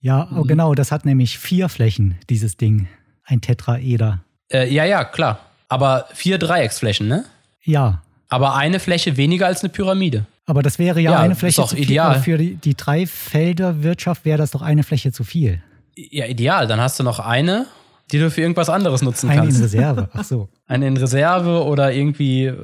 [0.00, 2.88] Ja, oh, genau, das hat nämlich vier Flächen, dieses Ding.
[3.24, 4.22] Ein Tetraeder.
[4.52, 5.47] Äh, ja, ja, klar.
[5.68, 7.24] Aber vier Dreiecksflächen, ne?
[7.62, 10.24] Ja, Aber eine Fläche weniger als eine Pyramide.
[10.46, 11.84] aber das wäre ja, Ja, eine Fläche zu viel.
[11.84, 12.20] ideal.
[12.20, 15.62] Für die, die Dreifelderwirtschaft wäre das doch eine Fläche zu viel.
[15.96, 16.66] Ja, ideal.
[16.66, 17.66] Dann hast du noch eine,
[18.12, 19.62] die du für irgendwas anderes nutzen Eine in kannst.
[19.62, 20.08] Reserve.
[20.14, 20.48] Ach so.
[20.66, 22.56] Eine in Reserve oder irgendwie, äh,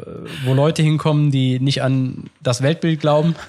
[0.44, 3.34] wo Leute hinkommen, die nicht an das Weltbild glauben.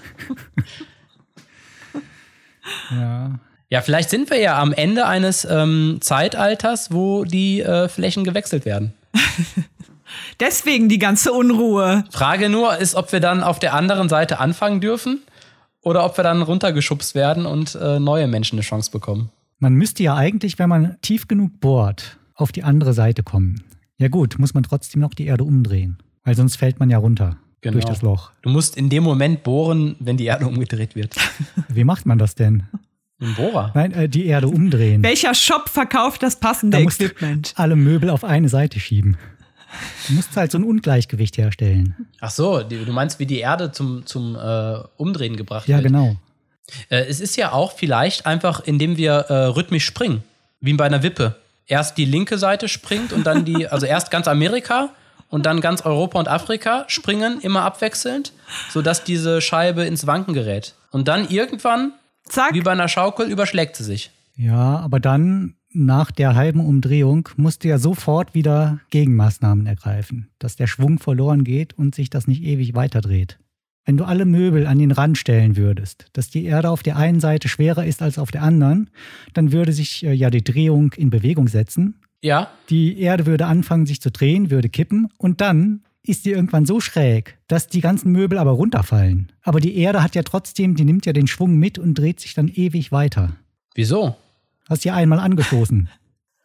[2.92, 3.40] Ja.
[3.70, 8.64] Ja, vielleicht sind wir ja am Ende eines ähm, Zeitalters, wo die äh, Flächen gewechselt
[8.66, 8.94] werden.
[10.40, 12.04] Deswegen die ganze Unruhe.
[12.12, 15.22] Frage nur ist, ob wir dann auf der anderen Seite anfangen dürfen
[15.82, 19.30] oder ob wir dann runtergeschubst werden und äh, neue Menschen eine Chance bekommen.
[19.60, 23.64] Man müsste ja eigentlich, wenn man tief genug bohrt, auf die andere Seite kommen.
[23.98, 25.98] Ja gut, muss man trotzdem noch die Erde umdrehen.
[26.24, 27.74] Weil sonst fällt man ja runter Genau.
[27.74, 28.32] durch das Loch.
[28.44, 31.16] Du musst in dem Moment bohren, wenn die Erde umgedreht wird.
[31.68, 32.64] Wie macht man das denn?
[33.22, 33.72] Ein Bohrer.
[33.74, 35.02] Nein, äh, die Erde umdrehen.
[35.04, 37.54] Welcher Shop verkauft das passende Da musst du Equipment?
[37.56, 39.18] alle Möbel auf eine Seite schieben.
[40.08, 41.96] Du musst halt so ein Ungleichgewicht herstellen.
[42.22, 45.88] Ach so, du meinst, wie die Erde zum, zum äh, Umdrehen gebracht Ja, wird.
[45.88, 46.16] genau.
[46.90, 50.24] Äh, es ist ja auch vielleicht einfach, indem wir äh, rhythmisch springen,
[50.62, 51.36] wie bei einer Wippe.
[51.68, 54.90] Erst die linke Seite springt und dann die, also erst ganz Amerika
[55.30, 58.34] und dann ganz Europa und Afrika springen, immer abwechselnd,
[58.72, 60.76] sodass diese Scheibe ins Wanken gerät.
[60.92, 61.92] Und dann irgendwann,
[62.28, 62.54] Zack.
[62.54, 64.12] wie bei einer Schaukel, überschlägt sie sich.
[64.36, 70.56] Ja, aber dann nach der halben Umdrehung musst du ja sofort wieder Gegenmaßnahmen ergreifen, dass
[70.56, 73.38] der Schwung verloren geht und sich das nicht ewig weiterdreht.
[73.86, 77.20] Wenn du alle Möbel an den Rand stellen würdest, dass die Erde auf der einen
[77.20, 78.90] Seite schwerer ist als auf der anderen,
[79.34, 82.00] dann würde sich äh, ja die Drehung in Bewegung setzen.
[82.22, 86.66] Ja, Die Erde würde anfangen, sich zu drehen, würde kippen und dann ist die irgendwann
[86.66, 89.32] so schräg, dass die ganzen Möbel aber runterfallen.
[89.44, 92.34] Aber die Erde hat ja trotzdem, die nimmt ja den Schwung mit und dreht sich
[92.34, 93.36] dann ewig weiter.
[93.76, 94.16] wieso?
[94.70, 95.90] Hast ja einmal angestoßen.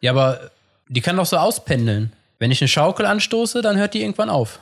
[0.01, 0.51] Ja, aber
[0.89, 2.11] die kann doch so auspendeln.
[2.37, 4.59] Wenn ich eine Schaukel anstoße, dann hört die irgendwann auf.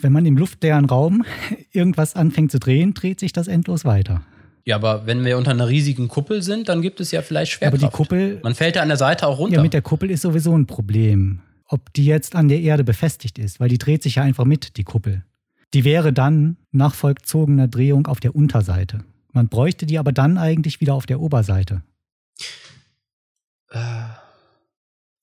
[0.00, 1.24] Wenn man im luftleeren Raum
[1.72, 4.22] irgendwas anfängt zu drehen, dreht sich das endlos weiter.
[4.64, 7.76] Ja, aber wenn wir unter einer riesigen Kuppel sind, dann gibt es ja vielleicht Aber
[7.76, 7.82] Schwerkraft.
[7.82, 9.56] die Kuppel, Man fällt ja an der Seite auch runter.
[9.56, 11.40] ja, mit der Kuppel ist sowieso ein Problem.
[11.66, 14.76] Ob die jetzt an der Erde befestigt ist, weil die dreht sich ja einfach mit,
[14.76, 15.24] die Kuppel.
[15.72, 19.04] Die wäre dann nach vollzogener Drehung auf der Unterseite.
[19.32, 21.82] Man bräuchte die aber dann eigentlich wieder auf der Oberseite.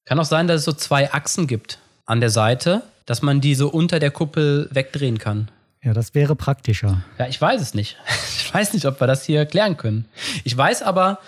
[0.05, 3.55] Kann auch sein, dass es so zwei Achsen gibt an der Seite, dass man die
[3.55, 5.49] so unter der Kuppel wegdrehen kann.
[5.83, 7.03] Ja, das wäre praktischer.
[7.17, 7.97] Ja, ich weiß es nicht.
[8.51, 10.09] Ich weiß nicht, ob wir das hier klären können.
[10.43, 11.19] Ich weiß aber,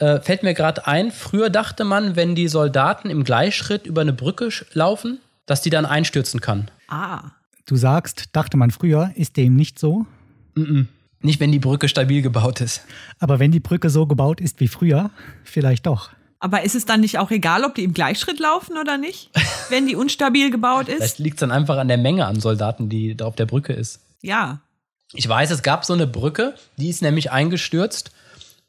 [0.00, 4.12] äh, fällt mir gerade ein, früher dachte man, wenn die Soldaten im Gleichschritt über eine
[4.12, 6.70] Brücke laufen, dass die dann einstürzen kann.
[6.88, 7.30] Ah.
[7.66, 10.06] Du sagst, dachte man früher, ist dem nicht so.
[11.22, 12.82] Nicht, wenn die Brücke stabil gebaut ist.
[13.18, 15.10] Aber wenn die Brücke so gebaut ist wie früher,
[15.44, 16.10] vielleicht doch.
[16.40, 19.30] Aber ist es dann nicht auch egal, ob die im Gleichschritt laufen oder nicht,
[19.68, 21.18] wenn die unstabil gebaut Vielleicht ist?
[21.18, 24.00] liegt es dann einfach an der Menge an Soldaten, die da auf der Brücke ist.
[24.22, 24.60] Ja.
[25.12, 28.12] Ich weiß, es gab so eine Brücke, die ist nämlich eingestürzt.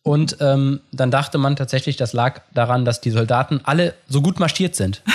[0.04, 4.39] Und ähm, dann dachte man tatsächlich, das lag daran, dass die Soldaten alle so gut
[4.39, 5.02] marschiert sind.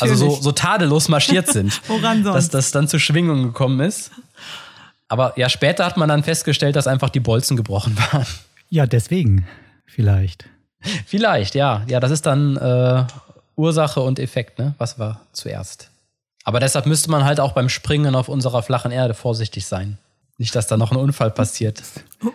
[0.00, 1.80] Also so, so tadellos marschiert sind.
[1.88, 2.34] Woran sonst?
[2.34, 4.10] Dass das dann zu Schwingungen gekommen ist.
[5.06, 8.26] Aber ja, später hat man dann festgestellt, dass einfach die Bolzen gebrochen waren.
[8.70, 9.46] Ja, deswegen.
[9.86, 10.46] Vielleicht.
[11.06, 11.82] Vielleicht, ja.
[11.88, 13.04] Ja, das ist dann äh,
[13.56, 14.74] Ursache und Effekt, ne?
[14.78, 15.90] Was war zuerst?
[16.44, 19.98] Aber deshalb müsste man halt auch beim Springen auf unserer flachen Erde vorsichtig sein.
[20.38, 21.82] Nicht, dass da noch ein Unfall passiert.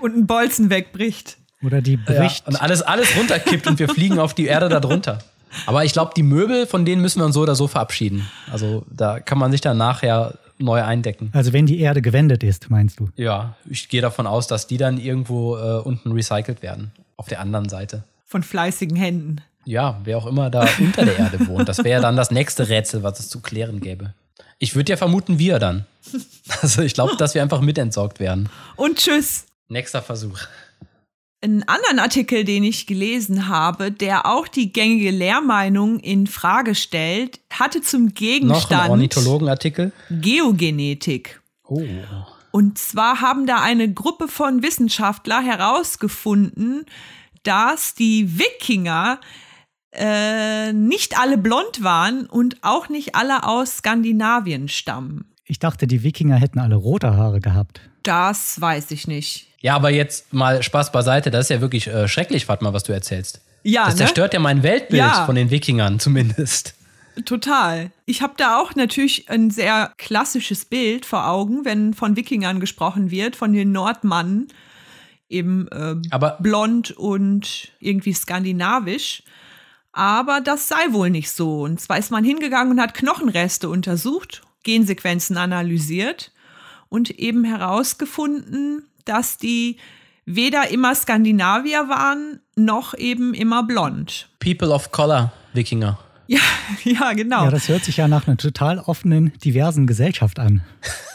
[0.02, 1.38] Und ein Bolzen wegbricht.
[1.64, 2.48] Oder die Ja, bricht.
[2.48, 5.20] und alles, alles runterkippt und wir fliegen auf die Erde da drunter.
[5.66, 8.28] Aber ich glaube, die Möbel, von denen müssen wir uns so oder so verabschieden.
[8.52, 11.32] Also da kann man sich dann nachher neu eindecken.
[11.34, 13.10] Also wenn die Erde gewendet ist, meinst du?
[13.16, 16.92] Ja, ich gehe davon aus, dass die dann irgendwo äh, unten recycelt werden.
[17.18, 18.04] Auf der anderen Seite.
[18.26, 19.38] Von fleißigen Händen.
[19.66, 21.68] Ja, wer auch immer da unter der Erde wohnt.
[21.68, 24.14] Das wäre dann das nächste Rätsel, was es zu klären gäbe.
[24.60, 25.86] Ich würde ja vermuten, wir dann.
[26.62, 28.50] Also ich glaube, dass wir einfach mitentsorgt werden.
[28.76, 29.46] Und tschüss.
[29.68, 30.40] Nächster Versuch.
[31.42, 37.40] Einen anderen Artikel, den ich gelesen habe, der auch die gängige Lehrmeinung in Frage stellt,
[37.50, 39.92] hatte zum Noch ein Gegenstand Ornithologenartikel.
[40.10, 41.42] Geogenetik.
[41.64, 41.82] Oh.
[42.52, 46.86] Und zwar haben da eine Gruppe von Wissenschaftler herausgefunden,
[47.44, 49.20] dass die Wikinger
[49.92, 55.26] äh, nicht alle blond waren und auch nicht alle aus Skandinavien stammen.
[55.46, 57.82] Ich dachte, die Wikinger hätten alle rote Haare gehabt.
[58.04, 59.49] Das weiß ich nicht.
[59.62, 61.32] Ja, aber jetzt mal Spaß beiseite.
[61.32, 63.42] Das ist ja wirklich äh, schrecklich, Fatma, was du erzählst.
[63.64, 64.00] Ja, Das ne?
[64.00, 65.26] zerstört ja mein Weltbild Ja.
[65.26, 66.76] von den Wikingern zumindest.
[67.26, 67.92] Total.
[68.06, 73.12] Ich habe da auch natürlich ein sehr klassisches Bild vor Augen, wenn von Wikingern gesprochen
[73.12, 74.48] wird, von den Nordmannen,
[75.28, 79.24] eben äh, Aber- blond und irgendwie skandinavisch.
[79.92, 81.62] Aber das sei wohl nicht so.
[81.64, 86.32] Und zwar ist man hingegangen und hat Knochenreste untersucht, Gensequenzen analysiert
[86.88, 89.78] und eben herausgefunden, dass die
[90.26, 94.30] weder immer Skandinavier waren, noch eben immer blond.
[94.40, 96.00] People of Color, Wikinger.
[96.30, 96.42] Ja,
[96.84, 97.46] ja, genau.
[97.46, 100.62] Ja, das hört sich ja nach einer total offenen, diversen Gesellschaft an.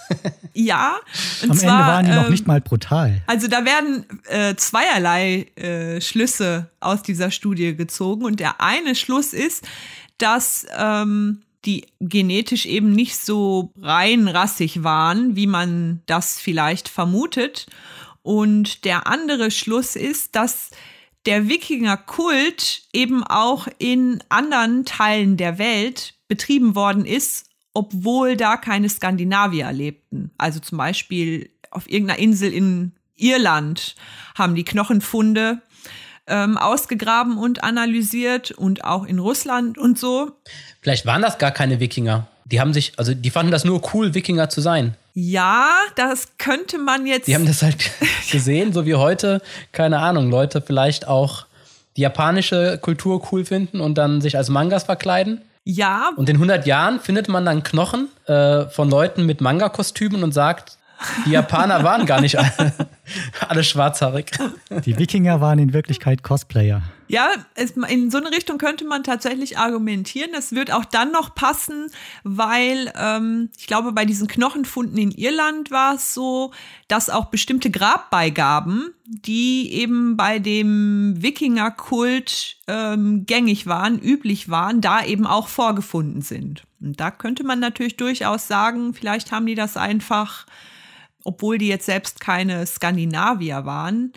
[0.52, 0.96] Ja,
[1.42, 3.22] und Am zwar, Ende waren die noch ähm, nicht mal brutal.
[3.26, 8.24] Also da werden äh, zweierlei äh, Schlüsse aus dieser Studie gezogen.
[8.24, 9.66] Und der eine Schluss ist,
[10.18, 17.66] dass ähm, die genetisch eben nicht so rein rassig waren, wie man das vielleicht vermutet.
[18.22, 20.70] Und der andere Schluss ist, dass
[21.26, 28.88] der Wikinger-Kult eben auch in anderen Teilen der Welt betrieben worden ist, obwohl da keine
[28.88, 30.30] Skandinavier lebten.
[30.38, 33.96] Also zum Beispiel auf irgendeiner Insel in Irland
[34.34, 35.60] haben die Knochenfunde
[36.26, 40.32] ähm, ausgegraben und analysiert und auch in Russland und so.
[40.80, 42.26] Vielleicht waren das gar keine Wikinger.
[42.46, 44.94] Die haben sich, also die fanden das nur cool, Wikinger zu sein.
[45.14, 47.28] Ja, das könnte man jetzt.
[47.28, 47.90] Die haben das halt
[48.30, 49.40] gesehen, so wie heute,
[49.72, 51.46] keine Ahnung, Leute vielleicht auch
[51.96, 55.42] die japanische Kultur cool finden und dann sich als Mangas verkleiden.
[55.64, 60.32] ja, Und in 100 Jahren findet man dann Knochen äh, von Leuten mit Manga-Kostümen und
[60.32, 60.76] sagt,
[61.26, 62.72] die Japaner waren gar nicht alle,
[63.48, 64.30] alle schwarzhaarig.
[64.84, 66.82] Die Wikinger waren in Wirklichkeit Cosplayer.
[67.06, 70.30] Ja, es, in so eine Richtung könnte man tatsächlich argumentieren.
[70.32, 71.90] Das wird auch dann noch passen,
[72.22, 76.52] weil ähm, ich glaube, bei diesen Knochenfunden in Irland war es so,
[76.88, 85.04] dass auch bestimmte Grabbeigaben, die eben bei dem Wikingerkult ähm, gängig waren, üblich waren, da
[85.04, 86.64] eben auch vorgefunden sind.
[86.80, 90.46] Und da könnte man natürlich durchaus sagen, vielleicht haben die das einfach,
[91.24, 94.12] obwohl die jetzt selbst keine Skandinavier waren,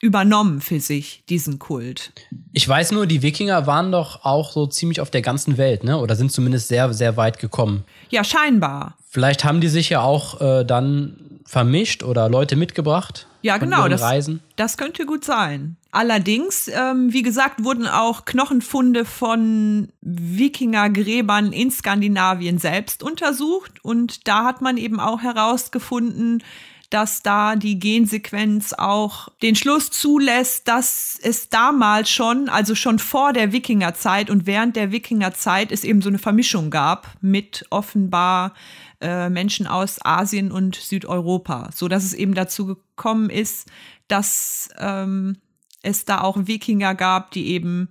[0.00, 2.12] übernommen für sich, diesen Kult.
[2.52, 5.98] Ich weiß nur, die Wikinger waren doch auch so ziemlich auf der ganzen Welt, ne?
[5.98, 7.84] Oder sind zumindest sehr, sehr weit gekommen.
[8.10, 8.96] Ja, scheinbar.
[9.08, 13.26] Vielleicht haben die sich ja auch äh, dann vermischt oder Leute mitgebracht.
[13.42, 13.88] Ja, genau.
[13.88, 14.40] Das, Reisen.
[14.56, 15.77] das könnte gut sein.
[15.90, 23.82] Allerdings, ähm, wie gesagt, wurden auch Knochenfunde von Wikingergräbern in Skandinavien selbst untersucht.
[23.82, 26.42] Und da hat man eben auch herausgefunden,
[26.90, 33.32] dass da die Gensequenz auch den Schluss zulässt, dass es damals schon, also schon vor
[33.32, 38.54] der Wikingerzeit und während der Wikingerzeit es eben so eine Vermischung gab mit offenbar
[39.00, 43.68] äh, Menschen aus Asien und Südeuropa, so dass es eben dazu gekommen ist,
[44.08, 45.36] dass ähm,
[45.82, 47.88] es da auch Wikinger gab, die eben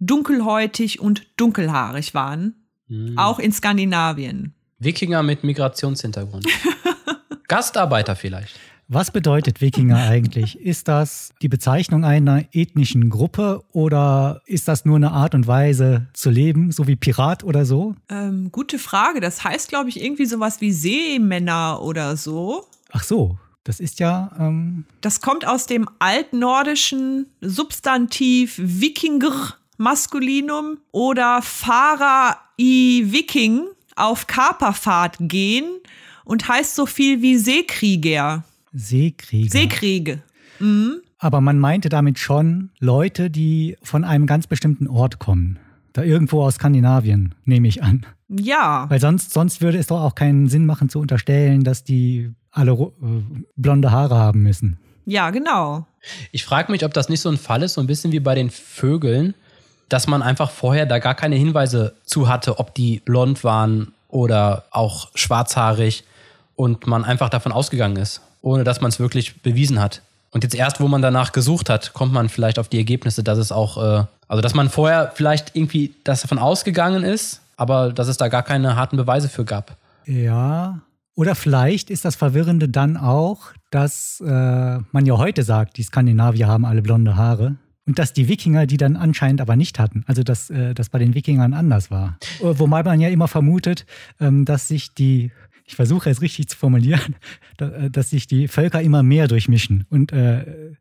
[0.00, 2.54] dunkelhäutig und dunkelhaarig waren,
[3.16, 4.54] auch in Skandinavien.
[4.78, 6.46] Wikinger mit Migrationshintergrund.
[7.48, 8.58] Gastarbeiter vielleicht.
[8.92, 10.58] Was bedeutet Wikinger eigentlich?
[10.58, 16.08] Ist das die Bezeichnung einer ethnischen Gruppe oder ist das nur eine Art und Weise
[16.12, 17.94] zu leben, so wie Pirat oder so?
[18.08, 19.20] Ähm, gute Frage.
[19.20, 22.64] Das heißt, glaube ich, irgendwie sowas wie Seemänner oder so.
[22.90, 31.40] Ach so, das ist ja, ähm, Das kommt aus dem altnordischen Substantiv Wikinger Maskulinum oder
[31.40, 33.62] Fahrer i Viking
[33.96, 35.64] auf Kaperfahrt gehen
[36.24, 38.44] und heißt so viel wie Seekrieger.
[38.72, 39.50] Seekrieger.
[39.50, 40.22] Seekriege.
[41.18, 45.58] Aber man meinte damit schon Leute, die von einem ganz bestimmten Ort kommen.
[45.92, 48.06] Da irgendwo aus Skandinavien, nehme ich an.
[48.28, 48.84] Ja.
[48.88, 52.72] Weil sonst, sonst würde es doch auch keinen Sinn machen zu unterstellen, dass die alle
[52.72, 52.88] äh,
[53.56, 54.78] blonde Haare haben müssen.
[55.06, 55.86] Ja, genau.
[56.32, 58.34] Ich frage mich, ob das nicht so ein Fall ist, so ein bisschen wie bei
[58.34, 59.34] den Vögeln,
[59.88, 64.64] dass man einfach vorher da gar keine Hinweise zu hatte, ob die blond waren oder
[64.70, 66.04] auch schwarzhaarig
[66.56, 70.02] und man einfach davon ausgegangen ist, ohne dass man es wirklich bewiesen hat.
[70.30, 73.38] Und jetzt erst, wo man danach gesucht hat, kommt man vielleicht auf die Ergebnisse, dass
[73.38, 78.06] es auch, äh, also dass man vorher vielleicht irgendwie das davon ausgegangen ist, aber dass
[78.06, 79.76] es da gar keine harten Beweise für gab.
[80.06, 80.78] Ja,
[81.14, 86.46] Oder vielleicht ist das Verwirrende dann auch, dass äh, man ja heute sagt, die Skandinavier
[86.48, 87.56] haben alle blonde Haare.
[87.86, 90.04] Und dass die Wikinger die dann anscheinend aber nicht hatten.
[90.06, 92.18] Also dass äh, das bei den Wikingern anders war.
[92.40, 93.86] Äh, wobei man ja immer vermutet,
[94.20, 95.32] ähm, dass sich die,
[95.64, 97.16] ich versuche es richtig zu formulieren,
[97.58, 99.86] äh, dass sich die Völker immer mehr durchmischen.
[99.90, 100.74] Und äh,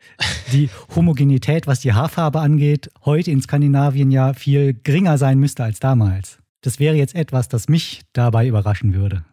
[0.52, 5.80] die Homogenität, was die Haarfarbe angeht, heute in Skandinavien ja viel geringer sein müsste als
[5.80, 6.38] damals.
[6.62, 9.24] Das wäre jetzt etwas, das mich dabei überraschen würde.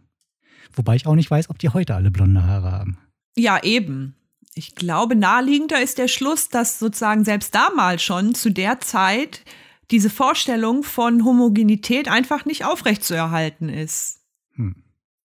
[0.74, 2.98] Wobei ich auch nicht weiß, ob die heute alle blonde Haare haben.
[3.36, 4.14] Ja, eben.
[4.54, 9.42] Ich glaube, naheliegender ist der Schluss, dass sozusagen selbst damals schon zu der Zeit
[9.90, 14.20] diese Vorstellung von Homogenität einfach nicht aufrechtzuerhalten ist.
[14.54, 14.74] Hm.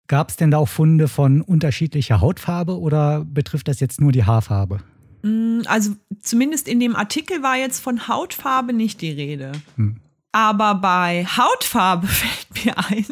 [0.07, 4.23] Gab es denn da auch Funde von unterschiedlicher Hautfarbe oder betrifft das jetzt nur die
[4.23, 4.79] Haarfarbe?
[5.23, 9.51] Hm, also zumindest in dem Artikel war jetzt von Hautfarbe nicht die Rede.
[9.75, 9.99] Hm.
[10.31, 13.05] Aber bei Hautfarbe fällt mir ein,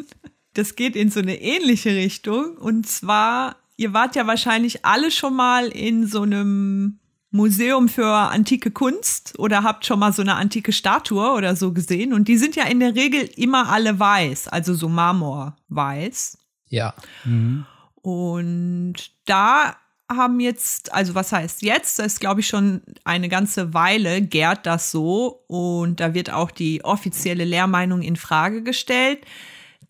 [0.58, 2.58] das geht in so eine ähnliche Richtung.
[2.58, 7.00] Und zwar, ihr wart ja wahrscheinlich alle schon mal in so einem
[7.30, 12.14] Museum für antike Kunst oder habt schon mal so eine antike Statue oder so gesehen.
[12.14, 16.38] Und die sind ja in der Regel immer alle weiß, also so Marmorweiß.
[16.70, 16.94] Ja.
[17.26, 17.66] Mhm.
[18.02, 18.96] Und
[19.26, 19.76] da
[20.10, 24.66] haben jetzt, also was heißt jetzt, das ist glaube ich schon eine ganze Weile gärt
[24.66, 29.20] das so und da wird auch die offizielle Lehrmeinung in Frage gestellt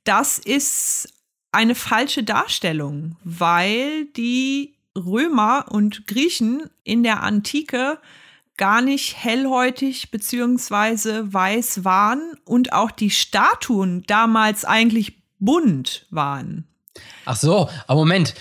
[0.07, 1.09] das ist
[1.51, 7.99] eine falsche Darstellung, weil die Römer und Griechen in der Antike
[8.57, 16.67] gar nicht hellhäutig beziehungsweise weiß waren und auch die Statuen damals eigentlich bunt waren.
[17.25, 18.33] Ach so, aber Moment,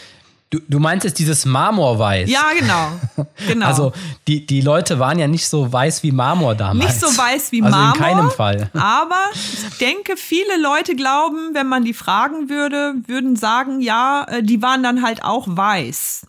[0.50, 2.30] Du, du meinst jetzt dieses Marmorweiß?
[2.30, 3.26] Ja, genau.
[3.48, 3.66] genau.
[3.76, 3.92] Also
[4.28, 6.86] die, die Leute waren ja nicht so weiß wie Marmor damals.
[6.86, 7.78] Nicht so weiß wie Marmor.
[7.78, 8.70] Also in keinem Fall.
[8.74, 14.42] Aber ich denke, viele Leute glauben, wenn man die fragen würde, würden sagen, ja, äh,
[14.42, 16.26] die waren dann halt auch weiß.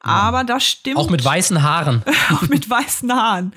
[0.00, 0.98] Aber das stimmt.
[0.98, 2.02] Auch mit weißen Haaren.
[2.32, 3.52] auch mit weißen Haaren.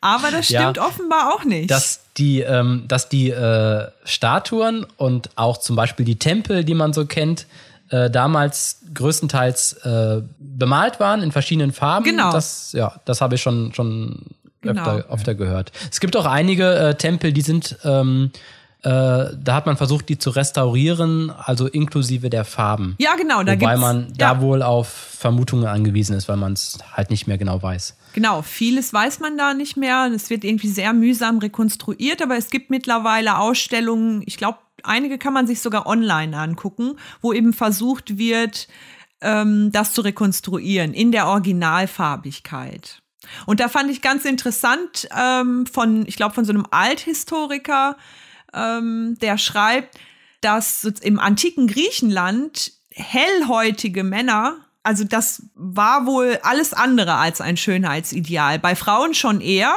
[0.00, 1.70] Aber das stimmt ja, offenbar auch nicht.
[1.70, 6.92] Dass die, ähm, dass die äh, Statuen und auch zum Beispiel die Tempel, die man
[6.92, 7.46] so kennt,
[7.92, 12.04] äh, damals größtenteils äh, bemalt waren in verschiedenen Farben.
[12.04, 12.32] Genau.
[12.32, 14.30] Das, ja, das habe ich schon, schon
[14.62, 14.80] genau.
[14.80, 15.72] öfter, öfter gehört.
[15.90, 18.30] Es gibt auch einige äh, Tempel, die sind, ähm,
[18.82, 22.96] äh, da hat man versucht, die zu restaurieren, also inklusive der Farben.
[22.98, 23.42] Ja, genau.
[23.42, 27.36] Da Wobei man da wohl auf Vermutungen angewiesen ist, weil man es halt nicht mehr
[27.36, 27.96] genau weiß.
[28.14, 30.10] Genau, vieles weiß man da nicht mehr.
[30.14, 35.32] Es wird irgendwie sehr mühsam rekonstruiert, aber es gibt mittlerweile Ausstellungen, ich glaube, einige kann
[35.32, 38.68] man sich sogar online angucken, wo eben versucht wird,
[39.20, 43.02] ähm, das zu rekonstruieren in der Originalfarbigkeit.
[43.46, 47.96] Und da fand ich ganz interessant ähm, von, ich glaube, von so einem Althistoriker,
[48.52, 49.98] ähm, der schreibt,
[50.40, 58.58] dass im antiken Griechenland hellhäutige Männer, also das war wohl alles andere als ein Schönheitsideal.
[58.58, 59.74] Bei Frauen schon eher.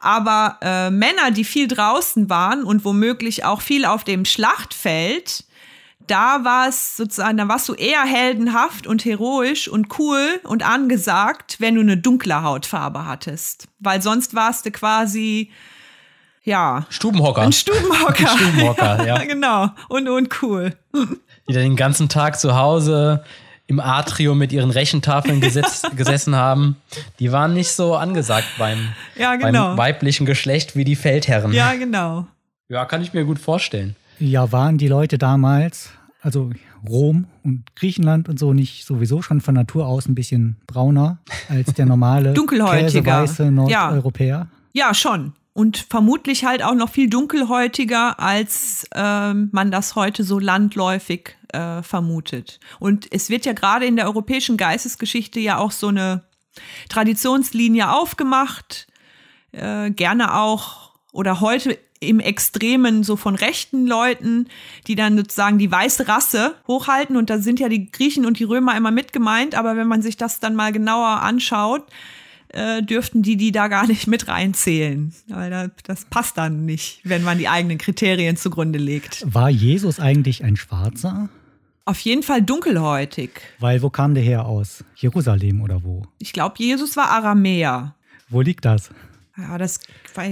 [0.00, 5.44] Aber äh, Männer, die viel draußen waren und womöglich auch viel auf dem Schlachtfeld,
[6.06, 11.56] da war es sozusagen, da warst du eher heldenhaft und heroisch und cool und angesagt,
[11.58, 13.68] wenn du eine dunkle Hautfarbe hattest.
[13.78, 15.50] Weil sonst warst du quasi,
[16.44, 16.86] ja.
[16.88, 17.42] Stubenhocker.
[17.42, 18.30] Ein Stubenhocker.
[18.30, 19.06] Ein Stubenhocker, ja.
[19.18, 19.24] ja.
[19.24, 19.68] Genau.
[19.88, 20.74] Und, und cool.
[20.94, 23.22] Die dann den ganzen Tag zu Hause
[23.68, 26.76] im Atrium mit ihren Rechentafeln gesetzt, gesessen haben,
[27.20, 29.68] die waren nicht so angesagt beim, ja, genau.
[29.68, 31.52] beim weiblichen Geschlecht wie die Feldherren.
[31.52, 32.26] Ja, genau.
[32.68, 33.94] Ja, kann ich mir gut vorstellen.
[34.18, 35.90] Ja, waren die Leute damals,
[36.22, 36.50] also
[36.88, 41.74] Rom und Griechenland und so, nicht sowieso schon von Natur aus ein bisschen brauner als
[41.74, 44.48] der normale dunkelhäutiger weiße Nordeuropäer?
[44.72, 44.88] Ja.
[44.88, 50.38] ja, schon und vermutlich halt auch noch viel dunkelhäutiger, als ähm, man das heute so
[50.38, 52.60] landläufig äh, vermutet.
[52.78, 56.22] Und es wird ja gerade in der europäischen Geistesgeschichte ja auch so eine
[56.88, 58.86] Traditionslinie aufgemacht,
[59.50, 64.46] äh, gerne auch oder heute im Extremen so von rechten Leuten,
[64.86, 68.44] die dann sozusagen die weiße Rasse hochhalten und da sind ja die Griechen und die
[68.44, 71.84] Römer immer mit gemeint, aber wenn man sich das dann mal genauer anschaut,
[72.50, 75.12] äh, dürften die die da gar nicht mit reinzählen.
[75.28, 79.22] Weil das, das passt dann nicht, wenn man die eigenen Kriterien zugrunde legt.
[79.32, 81.28] War Jesus eigentlich ein Schwarzer?
[81.84, 83.30] Auf jeden Fall dunkelhäutig.
[83.60, 84.84] Weil wo kam der her aus?
[84.96, 86.02] Jerusalem oder wo?
[86.18, 87.94] Ich glaube, Jesus war Aramäer.
[88.28, 88.90] Wo liegt das?
[89.38, 89.80] Ja, das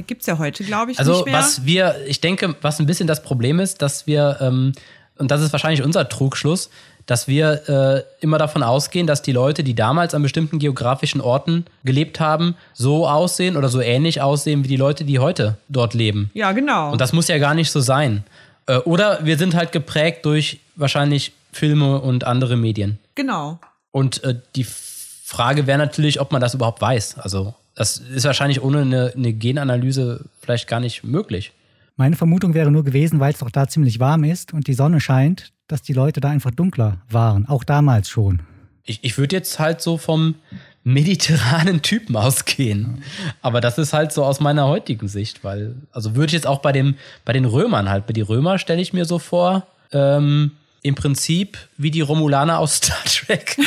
[0.07, 1.37] gibt es ja heute, glaube ich, also, nicht mehr.
[1.37, 4.73] Also was wir, ich denke, was ein bisschen das Problem ist, dass wir, ähm,
[5.17, 6.71] und das ist wahrscheinlich unser Trugschluss,
[7.07, 11.65] dass wir äh, immer davon ausgehen, dass die Leute, die damals an bestimmten geografischen Orten
[11.85, 16.31] gelebt haben, so aussehen oder so ähnlich aussehen wie die Leute, die heute dort leben.
[16.35, 16.91] Ja, genau.
[16.93, 18.25] Und das muss ja gar nicht so sein.
[18.67, 22.99] Äh, oder wir sind halt geprägt durch wahrscheinlich Filme und andere Medien.
[23.15, 23.61] Genau.
[23.93, 27.19] Und äh, die Frage wäre natürlich, ob man das überhaupt weiß.
[27.19, 31.53] Also das ist wahrscheinlich ohne eine, eine Genanalyse vielleicht gar nicht möglich.
[31.97, 35.01] Meine Vermutung wäre nur gewesen, weil es doch da ziemlich warm ist und die Sonne
[35.01, 38.41] scheint, dass die Leute da einfach dunkler waren, auch damals schon.
[38.85, 40.37] Ich, ich würde jetzt halt so vom
[40.85, 43.03] mediterranen Typen ausgehen.
[43.43, 46.61] Aber das ist halt so aus meiner heutigen Sicht, weil, also würde ich jetzt auch
[46.61, 46.95] bei dem,
[47.25, 50.53] bei den Römern halt, bei die Römer stelle ich mir so vor, ähm,
[50.83, 53.57] im Prinzip wie die Romulaner aus Star Trek.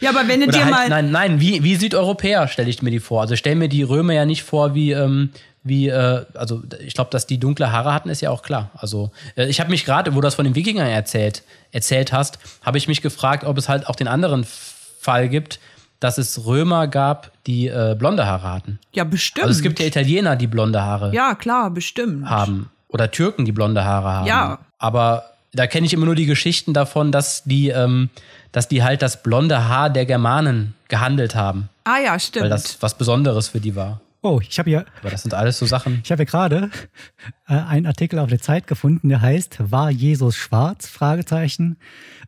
[0.00, 0.88] Ja, aber wenn du Oder dir halt, mal.
[0.90, 3.22] nein, nein, wie, wie Südeuropäer stelle ich mir die vor.
[3.22, 5.30] Also stelle mir die Römer ja nicht vor wie, ähm,
[5.66, 8.70] wie, äh, also ich glaube, dass die dunkle Haare hatten, ist ja auch klar.
[8.76, 11.42] Also äh, ich habe mich gerade, wo du das von den Wikingern erzählt,
[11.72, 14.46] erzählt hast, habe ich mich gefragt, ob es halt auch den anderen
[15.00, 15.60] Fall gibt,
[16.00, 18.78] dass es Römer gab, die äh, blonde Haare hatten.
[18.92, 19.46] Ja, bestimmt.
[19.46, 22.28] Also es gibt ja Italiener, die blonde Haare Ja, klar, bestimmt.
[22.28, 22.70] haben.
[22.88, 24.26] Oder Türken, die blonde Haare haben.
[24.26, 24.58] Ja.
[24.78, 28.10] Aber da kenne ich immer nur die Geschichten davon, dass die, ähm,
[28.52, 31.68] dass die halt das blonde Haar der Germanen gehandelt haben.
[31.84, 32.44] Ah ja, stimmt.
[32.44, 34.00] Weil das was Besonderes für die war.
[34.26, 36.00] Oh, ich habe hier, Aber das sind alles so Sachen.
[36.02, 36.70] ich habe hier gerade
[37.48, 40.88] äh, einen Artikel auf der Zeit gefunden, der heißt War Jesus schwarz?
[40.88, 41.76] Fragezeichen.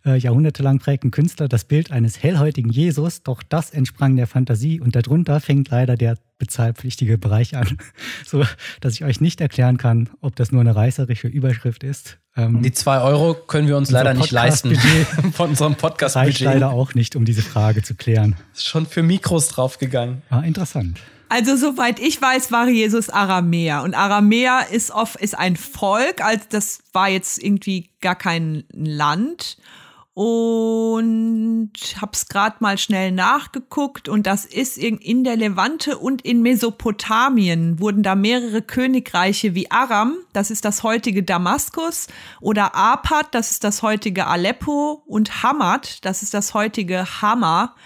[0.06, 4.94] Äh, jahrhundertelang prägten Künstler das Bild eines hellhäutigen Jesus, doch das entsprang der Fantasie und
[4.94, 7.78] darunter fängt leider der bezahlpflichtige Bereich an,
[8.24, 8.44] so
[8.80, 12.18] dass ich euch nicht erklären kann, ob das nur eine reißerische Überschrift ist.
[12.36, 14.76] Ähm, Die zwei Euro können wir uns leider nicht leisten
[15.32, 16.40] von unserem Podcast-Budget.
[16.42, 18.36] leider auch nicht, um diese Frage zu klären.
[18.54, 20.22] Ist schon für Mikros draufgegangen.
[20.30, 21.00] Ah, interessant.
[21.28, 23.82] Also soweit ich weiß, war Jesus Aramäer.
[23.82, 29.58] Und Aramäer ist oft ist ein Volk, also das war jetzt irgendwie gar kein Land.
[30.14, 31.70] Und
[32.00, 34.08] hab's gerade mal schnell nachgeguckt.
[34.08, 39.70] Und das ist in, in der Levante und in Mesopotamien wurden da mehrere Königreiche wie
[39.70, 42.08] Aram, das ist das heutige Damaskus
[42.40, 47.76] oder Apad, das ist das heutige Aleppo und Hamad, das ist das heutige Hama,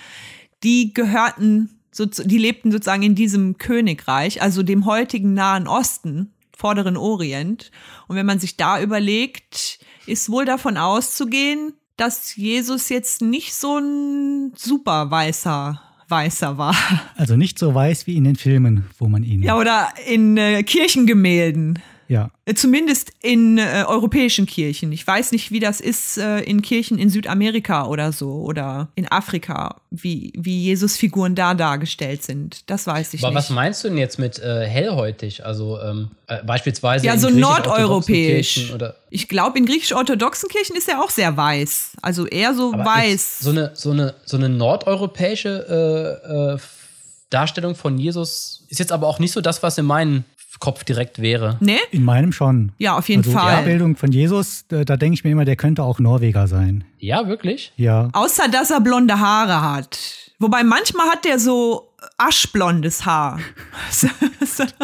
[0.63, 6.97] die gehörten so, die lebten sozusagen in diesem Königreich, also dem heutigen Nahen Osten, Vorderen
[6.97, 7.71] Orient.
[8.09, 13.79] Und wenn man sich da überlegt, ist wohl davon auszugehen, dass Jesus jetzt nicht so
[13.79, 16.77] ein super weißer Weißer war.
[17.17, 19.43] Also nicht so weiß wie in den Filmen, wo man ihn.
[19.43, 21.79] Ja, oder in äh, Kirchengemälden.
[22.09, 22.31] Ja.
[22.45, 24.93] Äh, Zumindest in äh, europäischen Kirchen.
[24.93, 29.11] Ich weiß nicht, wie das ist äh, in Kirchen in Südamerika oder so oder in
[29.11, 32.69] Afrika, wie, wie Jesus-Figuren da dargestellt sind.
[32.71, 33.37] Das weiß ich Aber nicht.
[33.37, 35.45] was meinst du denn jetzt mit äh, hellhäutig?
[35.47, 38.55] Also ähm, äh, beispielsweise Ja, in so griechisch-orthodoxen nordeuropäisch.
[38.55, 41.93] Kirchen Oder, Ich glaube, in griechisch-orthodoxen Kirchen ist er auch sehr weiß.
[42.03, 43.41] Also eher so aber weiß.
[43.41, 46.59] So eine, so eine, so eine nordeuropäische äh, äh,
[47.31, 50.25] Darstellung von Jesus ist jetzt aber auch nicht so das, was in meinem
[50.63, 51.57] Kopf direkt wäre.
[51.59, 51.77] ne?
[51.91, 52.71] In meinem schon.
[52.79, 53.57] Ja, auf jeden also Die Fall.
[53.57, 56.85] Abbildung von Jesus, da, da denke ich mir immer, der könnte auch Norweger sein.
[57.01, 57.73] Ja, wirklich?
[57.77, 58.11] Ja.
[58.13, 59.99] Außer, dass er blonde Haare hat.
[60.39, 63.41] Wobei manchmal hat der so aschblondes Haar.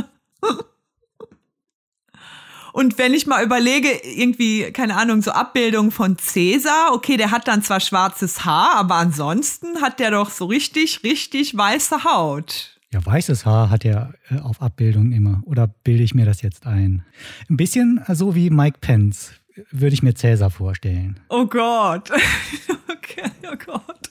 [2.72, 7.46] Und wenn ich mal überlege, irgendwie, keine Ahnung, so Abbildung von Cäsar, okay, der hat
[7.46, 12.77] dann zwar schwarzes Haar, aber ansonsten hat der doch so richtig, richtig weiße Haut.
[12.92, 15.42] Ja, weißes Haar hat er äh, auf Abbildungen immer.
[15.44, 17.04] Oder bilde ich mir das jetzt ein?
[17.50, 21.20] Ein bisschen so wie Mike Pence äh, würde ich mir Cäsar vorstellen.
[21.28, 22.10] Oh Gott.
[22.88, 24.10] okay, oh Gott.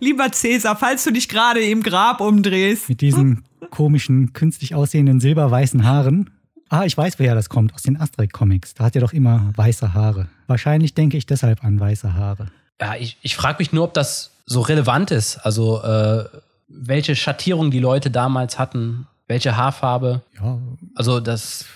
[0.00, 2.90] Lieber Cäsar, falls du dich gerade im Grab umdrehst.
[2.90, 6.30] Mit diesen komischen, künstlich aussehenden silberweißen Haaren.
[6.68, 7.74] Ah, ich weiß, woher das kommt.
[7.74, 8.74] Aus den Asterix-Comics.
[8.74, 10.28] Da hat er doch immer weiße Haare.
[10.46, 12.48] Wahrscheinlich denke ich deshalb an weiße Haare.
[12.78, 15.38] Ja, ich, ich frage mich nur, ob das so relevant ist.
[15.38, 16.24] Also, äh,
[16.68, 20.22] welche Schattierung die Leute damals hatten, welche Haarfarbe.
[20.40, 20.58] Ja,
[20.94, 21.66] Also, das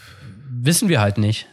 [0.50, 1.46] wissen wir halt nicht.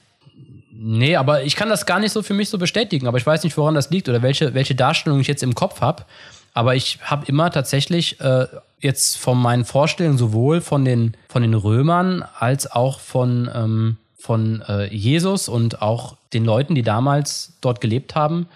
[0.71, 3.07] Nee, aber ich kann das gar nicht so für mich so bestätigen.
[3.07, 5.81] Aber ich weiß nicht, woran das liegt oder welche, welche Darstellung ich jetzt im Kopf
[5.81, 6.05] habe.
[6.53, 8.47] Aber ich habe immer tatsächlich äh,
[8.79, 14.61] jetzt von meinen Vorstellungen sowohl von den, von den Römern als auch von, ähm, von
[14.67, 18.47] äh, Jesus und auch den Leuten, die damals dort gelebt haben,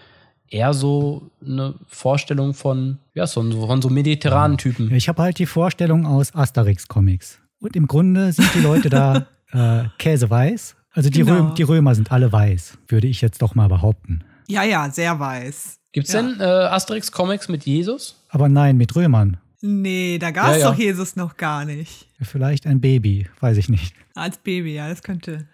[0.54, 4.94] eher so eine Vorstellung von, ja, so, von so mediterranen Typen.
[4.94, 7.40] ich habe halt die Vorstellung aus Asterix-Comics.
[7.60, 10.76] Und im Grunde sind die Leute da äh, käseweiß.
[10.92, 11.34] Also die, Genau.
[11.48, 14.24] Röm, die Römer sind alle weiß, würde ich jetzt doch mal behaupten.
[14.48, 15.80] Ja, ja, sehr weiß.
[15.92, 16.22] Gibt's Ja.
[16.22, 18.16] denn äh, Asterix-Comics mit Jesus?
[18.30, 19.38] Aber nein, mit Römern.
[19.62, 20.72] Nee, da gab's Ja, ja.
[20.72, 22.08] doch Jesus noch gar nicht.
[22.22, 23.96] Vielleicht ein Baby, weiß ich nicht.
[24.14, 25.48] Als Baby, ja, das könnte.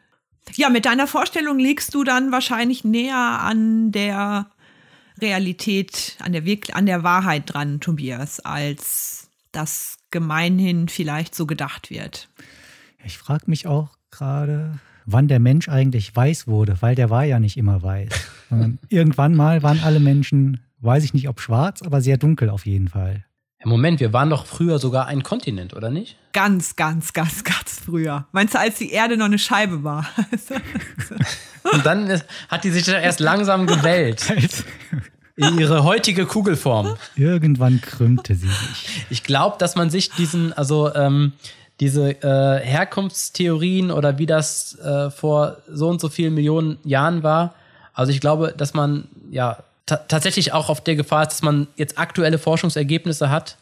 [0.56, 4.48] Ja, mit deiner Vorstellung liegst du dann wahrscheinlich näher an der
[5.22, 11.90] Realität, an der, Wirk an der Wahrheit dran, Tobias, als das gemeinhin vielleicht so gedacht
[11.90, 12.30] wird.
[13.04, 17.40] Ich frage mich auch gerade, wann der Mensch eigentlich weiß wurde, weil der war ja
[17.40, 18.10] nicht immer weiß.
[18.90, 22.88] irgendwann mal waren alle Menschen, weiß ich nicht ob schwarz, aber sehr dunkel auf jeden
[22.88, 23.26] Fall.
[23.66, 26.16] Moment, wir waren doch früher sogar ein Kontinent, oder nicht?
[26.32, 28.26] Ganz, ganz, ganz, ganz früher.
[28.32, 30.08] Meinst du, als die Erde noch eine Scheibe war?
[31.74, 34.34] Und dann ist, hat die sich erst langsam gewellt.
[35.36, 36.96] In ihre heutige Kugelform.
[37.16, 39.06] Irgendwann krümmte sie sich.
[39.10, 41.34] Ich glaube, dass man sich diesen, also ähm,
[41.80, 47.56] diese äh, Herkunftstheorien oder wie das äh, vor so und so vielen Millionen Jahren war,
[47.94, 51.98] also ich glaube, dass man ja tatsächlich auch auf der Gefahr ist, dass man jetzt
[51.98, 53.58] aktuelle Forschungsergebnisse hat,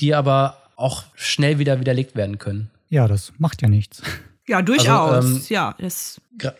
[0.00, 2.70] die aber auch schnell wieder widerlegt werden können.
[2.88, 4.02] Ja, das macht ja nichts.
[4.46, 5.12] Ja, durchaus.
[5.12, 5.74] Also, ähm, ja,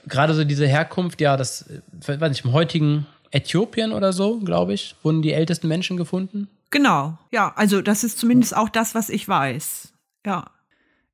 [0.06, 4.74] Gerade so diese Herkunft, ja, das, äh, weiß nicht, im heutigen Äthiopien oder so, glaube
[4.74, 6.48] ich, wurden die ältesten Menschen gefunden.
[6.70, 9.92] Genau, ja, also das ist zumindest auch das, was ich weiß.
[10.26, 10.50] Ja.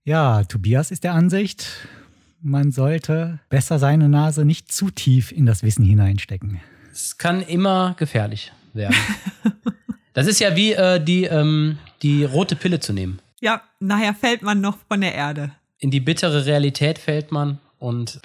[0.04, 1.66] Ja, Tobias ist der Ansicht,
[2.42, 6.60] man sollte besser seine Nase nicht zu tief in das Wissen hineinstecken.
[6.94, 8.94] Es kann immer gefährlich werden.
[10.12, 13.18] das ist ja wie äh, die, ähm, die rote Pille zu nehmen.
[13.40, 15.50] Ja, nachher fällt man noch von der Erde.
[15.78, 18.20] In die bittere Realität fällt man und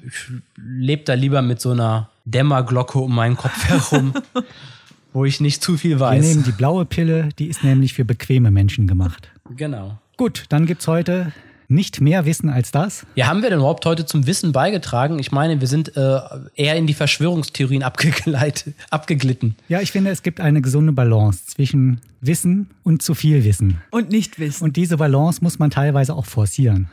[0.55, 4.13] lebt da lieber mit so einer Dämmerglocke um meinen Kopf herum,
[5.13, 6.23] wo ich nicht zu viel weiß.
[6.23, 9.31] Wir nehmen die blaue Pille, die ist nämlich für bequeme Menschen gemacht.
[9.49, 9.97] Genau.
[10.15, 11.33] Gut, dann gibt es heute
[11.69, 13.05] nicht mehr Wissen als das.
[13.15, 15.19] Ja, haben wir denn überhaupt heute zum Wissen beigetragen?
[15.19, 16.19] Ich meine, wir sind äh,
[16.55, 17.83] eher in die Verschwörungstheorien
[18.89, 19.55] abgeglitten.
[19.67, 23.81] Ja, ich finde, es gibt eine gesunde Balance zwischen Wissen und zu viel Wissen.
[23.91, 24.63] Und nicht Wissen.
[24.63, 26.89] Und diese Balance muss man teilweise auch forcieren.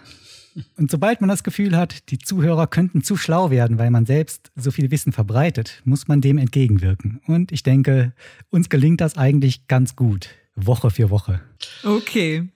[0.76, 4.50] Und sobald man das Gefühl hat, die Zuhörer könnten zu schlau werden, weil man selbst
[4.56, 7.20] so viel Wissen verbreitet, muss man dem entgegenwirken.
[7.26, 8.12] Und ich denke,
[8.50, 11.40] uns gelingt das eigentlich ganz gut, Woche für Woche.
[11.84, 12.48] Okay,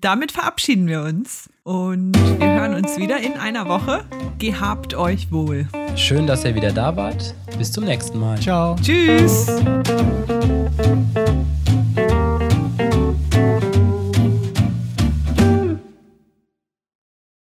[0.00, 4.04] damit verabschieden wir uns und wir hören uns wieder in einer Woche.
[4.38, 5.66] Gehabt euch wohl.
[5.96, 7.34] Schön, dass ihr wieder da wart.
[7.58, 8.38] Bis zum nächsten Mal.
[8.40, 8.76] Ciao.
[8.82, 9.46] Tschüss.